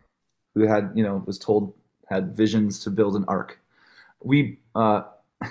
who 0.55 0.69
had 0.69 0.93
you 0.95 1.03
know 1.03 1.23
was 1.27 1.39
told 1.39 1.75
had 2.09 2.37
visions 2.37 2.79
to 2.85 2.91
build 2.91 3.17
an 3.17 3.25
ark. 3.27 3.59
We 4.23 4.61
uh, 4.77 5.03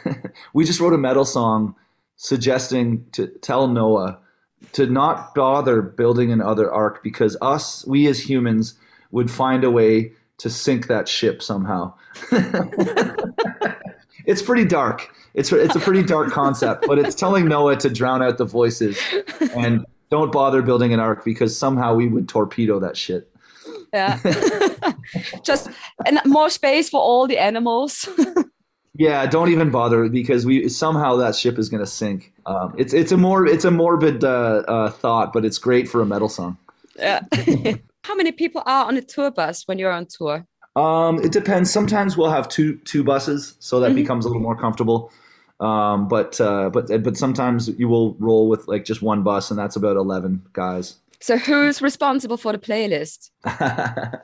we 0.53 0.63
just 0.63 0.79
wrote 0.79 0.93
a 0.93 0.97
metal 0.97 1.25
song 1.25 1.75
suggesting 2.15 3.05
to 3.11 3.27
tell 3.27 3.67
Noah 3.67 4.19
to 4.73 4.85
not 4.87 5.35
bother 5.35 5.81
building 5.81 6.31
another 6.31 6.71
ark 6.71 7.01
because 7.03 7.37
us, 7.41 7.85
we 7.85 8.07
as 8.07 8.19
humans, 8.19 8.75
would 9.11 9.31
find 9.31 9.63
a 9.63 9.71
way 9.71 10.11
to 10.37 10.49
sink 10.49 10.87
that 10.87 11.07
ship 11.07 11.41
somehow. 11.41 11.93
it's 14.25 14.41
pretty 14.41 14.65
dark. 14.65 15.09
It's 15.33 15.51
it's 15.51 15.75
a 15.75 15.79
pretty 15.79 16.03
dark 16.03 16.31
concept, 16.31 16.85
but 16.87 16.97
it's 16.99 17.15
telling 17.15 17.47
Noah 17.47 17.75
to 17.77 17.89
drown 17.89 18.23
out 18.23 18.37
the 18.37 18.45
voices 18.45 18.99
and 19.55 19.85
don't 20.09 20.31
bother 20.31 20.61
building 20.61 20.93
an 20.93 20.99
ark 20.99 21.23
because 21.23 21.57
somehow 21.57 21.93
we 21.95 22.07
would 22.07 22.27
torpedo 22.27 22.79
that 22.79 22.97
shit. 22.97 23.31
Yeah. 23.93 24.19
Just 25.43 25.69
and 26.05 26.19
more 26.25 26.49
space 26.49 26.89
for 26.89 26.99
all 26.99 27.27
the 27.27 27.37
animals. 27.37 28.07
Yeah, 28.97 29.25
don't 29.27 29.49
even 29.49 29.69
bother 29.69 30.09
because 30.09 30.45
we 30.45 30.67
somehow 30.69 31.15
that 31.17 31.35
ship 31.35 31.57
is 31.59 31.69
going 31.69 31.83
to 31.83 31.89
sink. 31.89 32.33
Um, 32.45 32.73
it's 32.77 32.93
it's 32.93 33.11
a 33.11 33.17
more 33.17 33.45
it's 33.45 33.65
a 33.65 33.71
morbid 33.71 34.23
uh, 34.23 34.63
uh, 34.67 34.89
thought, 34.89 35.33
but 35.33 35.45
it's 35.45 35.57
great 35.57 35.87
for 35.87 36.01
a 36.01 36.05
metal 36.05 36.29
song. 36.29 36.57
yeah. 36.95 37.21
How 38.03 38.15
many 38.15 38.31
people 38.31 38.63
are 38.65 38.85
on 38.87 38.95
a 38.97 39.01
tour 39.01 39.29
bus 39.31 39.63
when 39.67 39.77
you're 39.77 39.91
on 39.91 40.05
tour? 40.07 40.45
Um, 40.77 41.19
it 41.23 41.31
depends. 41.31 41.71
Sometimes 41.71 42.15
we'll 42.17 42.29
have 42.31 42.47
two 42.47 42.77
two 42.85 43.03
buses, 43.03 43.55
so 43.59 43.79
that 43.81 43.91
Mhm. 43.91 43.95
becomes 43.95 44.25
a 44.25 44.29
little 44.29 44.41
more 44.41 44.55
comfortable. 44.55 45.11
Um, 45.59 46.07
but 46.07 46.39
uh, 46.39 46.69
but 46.69 46.87
but 47.03 47.17
sometimes 47.17 47.67
you 47.77 47.87
will 47.89 48.15
roll 48.19 48.47
with 48.47 48.67
like 48.67 48.85
just 48.85 49.01
one 49.01 49.23
bus, 49.23 49.49
and 49.51 49.59
that's 49.59 49.75
about 49.75 49.97
eleven 49.97 50.41
guys. 50.53 50.95
So 51.19 51.37
who's 51.37 51.81
responsible 51.81 52.37
for 52.37 52.51
the 52.53 52.59
playlist? 52.59 53.31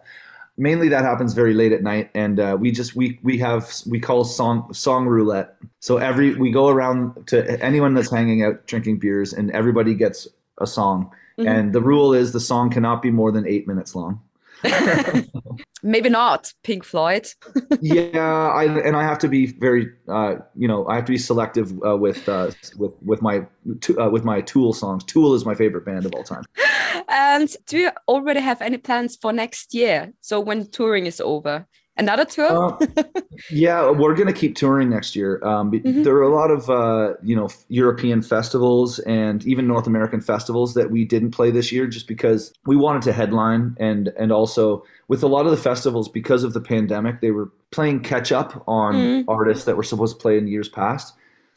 Mainly 0.58 0.88
that 0.90 1.04
happens 1.04 1.34
very 1.34 1.54
late 1.54 1.72
at 1.72 1.82
night, 1.82 2.12
and 2.14 2.40
uh, 2.40 2.56
we 2.60 2.72
just 2.72 2.96
we 2.96 3.20
we 3.24 3.38
have 3.40 3.72
we 3.88 4.00
call 4.00 4.24
song 4.24 4.72
song 4.74 5.08
roulette. 5.08 5.56
So 5.80 5.98
every 5.98 6.36
we 6.36 6.52
go 6.52 6.70
around 6.70 7.28
to 7.28 7.60
anyone 7.64 7.96
that's 7.96 8.12
hanging 8.12 8.44
out 8.44 8.68
drinking 8.68 9.00
beers, 9.00 9.34
and 9.34 9.50
everybody 9.52 9.96
gets 9.96 10.28
a 10.60 10.68
song. 10.68 11.12
Mhm. 11.40 11.48
And 11.48 11.74
the 11.74 11.82
rule 11.82 12.14
is 12.14 12.32
the 12.34 12.40
song 12.40 12.70
cannot 12.70 13.02
be 13.02 13.10
more 13.10 13.32
than 13.32 13.48
eight 13.48 13.68
minutes 13.68 13.96
long. 13.96 14.22
Maybe 15.84 16.08
not 16.08 16.54
Pink 16.64 16.84
Floyd. 16.86 17.28
yeah, 17.82 18.52
I 18.54 18.66
and 18.66 18.96
I 18.96 19.04
have 19.04 19.20
to 19.20 19.28
be 19.28 19.48
very, 19.48 19.88
uh, 20.08 20.36
you 20.56 20.68
know, 20.68 20.88
I 20.88 20.96
have 20.96 21.06
to 21.06 21.12
be 21.12 21.18
selective 21.18 21.74
uh, 21.86 21.98
with 21.98 22.30
uh, 22.30 22.52
with 22.78 22.92
with 23.04 23.22
my 23.22 23.46
tu- 23.82 24.00
uh, 24.00 24.10
with 24.10 24.24
my 24.24 24.40
Tool 24.42 24.72
songs. 24.74 25.04
Tool 25.04 25.34
is 25.34 25.46
my 25.46 25.56
favorite 25.56 25.84
band 25.86 26.06
of 26.06 26.14
all 26.14 26.24
time. 26.24 26.44
And 27.14 27.56
do 27.68 27.78
you 27.78 27.92
already 28.08 28.40
have 28.40 28.62
any 28.62 28.78
plans 28.78 29.16
for 29.16 29.32
next 29.32 29.74
year? 29.74 30.12
So 30.22 30.40
when 30.40 30.70
touring 30.72 31.06
is 31.06 31.22
over, 31.22 31.68
another 31.96 32.26
tour? 32.26 32.74
Uh, 32.82 32.86
yeah, 33.52 33.92
we're 33.92 34.16
gonna 34.16 34.34
keep 34.34 34.56
touring 34.56 34.90
next 34.90 35.16
year. 35.16 35.40
Um, 35.44 35.72
Mhm. 35.72 36.04
There 36.04 36.16
are 36.16 36.24
a 36.24 36.36
lot 36.36 36.50
of 36.50 36.70
uh, 36.70 37.14
you 37.24 37.36
know 37.36 37.50
European 37.70 38.22
festivals 38.24 38.98
and 39.00 39.46
even 39.46 39.68
North 39.68 39.86
American 39.88 40.22
festivals 40.22 40.74
that 40.74 40.90
we 40.90 41.06
didn't 41.06 41.32
play 41.32 41.52
this 41.52 41.72
year 41.72 41.86
just 41.88 42.08
because 42.08 42.52
we 42.66 42.76
wanted 42.76 43.04
to 43.04 43.14
headline 43.14 43.76
and 43.80 44.12
and 44.18 44.32
also 44.32 44.84
with 45.08 45.22
a 45.24 45.28
lot 45.28 45.46
of 45.46 45.52
the 45.52 45.58
festivals 45.58 46.10
because 46.10 46.44
of 46.44 46.54
the 46.54 46.62
pandemic 46.62 47.22
they 47.22 47.32
were 47.32 47.52
playing 47.72 48.00
catch 48.02 48.32
up 48.32 48.64
on 48.68 48.96
Mhm. 48.96 49.26
artists 49.28 49.66
that 49.66 49.78
were 49.78 49.84
supposed 49.84 50.16
to 50.18 50.22
play 50.22 50.38
in 50.38 50.48
years 50.48 50.70
past. 50.70 51.14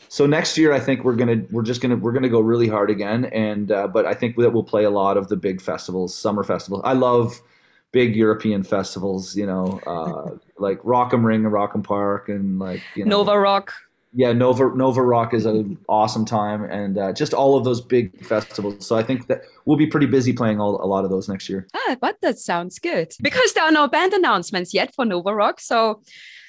So 0.09 0.27
next 0.27 0.57
year, 0.57 0.73
I 0.73 0.81
think 0.81 1.05
we're 1.05 1.17
gonna 1.17 1.43
we're 1.51 1.63
just 1.63 1.81
gonna 1.81 1.97
we're 1.97 2.13
gonna 2.13 2.29
go 2.29 2.41
really 2.41 2.69
hard 2.69 2.91
again, 2.91 3.27
and 3.27 3.73
uh, 3.73 3.89
but 3.89 4.07
I 4.07 4.15
think 4.15 4.37
that 4.37 4.51
we'll 4.51 4.65
play 4.65 4.85
a 4.85 4.91
lot 4.91 5.17
of 5.17 5.29
the 5.29 5.37
big 5.37 5.61
festivals, 5.61 6.15
summer 6.15 6.45
festivals. 6.45 6.83
I 6.85 6.93
love 6.93 7.41
big 7.93 8.15
European 8.15 8.63
festivals, 8.63 9.37
you 9.37 9.47
know, 9.47 9.81
uh, 9.87 10.37
like 10.59 10.79
Rock 10.85 11.13
am 11.13 11.25
Ring 11.25 11.45
and 11.45 11.53
Rock 11.53 11.73
im 11.75 11.83
Park, 11.83 12.29
and 12.29 12.59
like 12.59 12.83
you 12.95 13.05
know, 13.05 13.19
Nova 13.19 13.39
Rock. 13.39 13.73
yeah, 14.15 14.33
Nova 14.33 14.75
Nova 14.75 15.03
Rock 15.03 15.35
is 15.35 15.45
an 15.45 15.77
awesome 15.89 16.25
time, 16.25 16.65
and 16.65 16.99
uh, 16.99 17.13
just 17.13 17.35
all 17.35 17.57
of 17.57 17.65
those 17.65 17.81
big 17.81 18.25
festivals. 18.25 18.87
So 18.87 18.97
I 18.97 19.03
think 19.03 19.27
that 19.27 19.43
we'll 19.65 19.77
be 19.77 19.87
pretty 19.87 20.07
busy 20.07 20.33
playing 20.33 20.61
all, 20.61 20.83
a 20.83 20.87
lot 20.87 21.05
of 21.05 21.11
those 21.11 21.29
next 21.29 21.49
year. 21.49 21.67
Ah, 21.75 21.97
but 22.01 22.21
that 22.23 22.39
sounds 22.39 22.79
good. 22.79 23.13
Because 23.21 23.53
there 23.55 23.65
are 23.65 23.73
no 23.73 23.89
band 23.89 24.13
announcements 24.13 24.73
yet 24.73 24.95
for 24.95 25.05
Nova 25.05 25.35
Rock. 25.35 25.61
So 25.61 26.01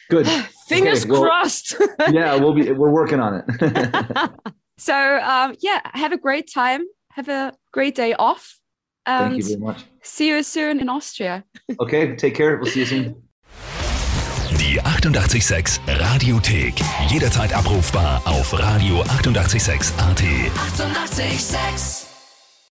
Good. 0.10 0.28
fingers 0.67 1.04
Okay, 1.04 1.12
well- 1.12 1.24
crossed. 1.24 1.76
yeah, 2.12 2.36
we'll 2.36 2.54
be 2.54 2.72
we're 2.72 2.91
working 2.91 3.20
on 3.20 3.41
it. 3.41 3.46
so 4.78 4.93
um, 5.24 5.56
yeah, 5.60 5.82
have 5.93 6.12
a 6.12 6.17
great 6.17 6.52
time. 6.54 6.84
Have 7.12 7.30
a 7.30 7.54
great 7.72 7.96
day 7.96 8.13
off. 8.13 8.60
Thank 9.06 9.38
you 9.38 9.43
very 9.43 9.58
much. 9.60 9.84
see 10.02 10.28
you 10.28 10.43
soon 10.43 10.80
in 10.80 10.89
Austria. 10.89 11.43
Okay, 11.80 12.15
take 12.15 12.36
care. 12.36 12.58
We'll 12.58 12.72
see 12.72 12.82
you 12.82 12.86
soon. 12.86 13.15
Die 14.60 14.80
886 14.84 15.80
Radiothek. 15.86 16.74
Jederzeit 17.10 17.54
abrufbar 17.54 18.22
auf 18.26 18.54
radio886.at. 18.54 19.17
886! 19.17 19.93
886 19.98 22.07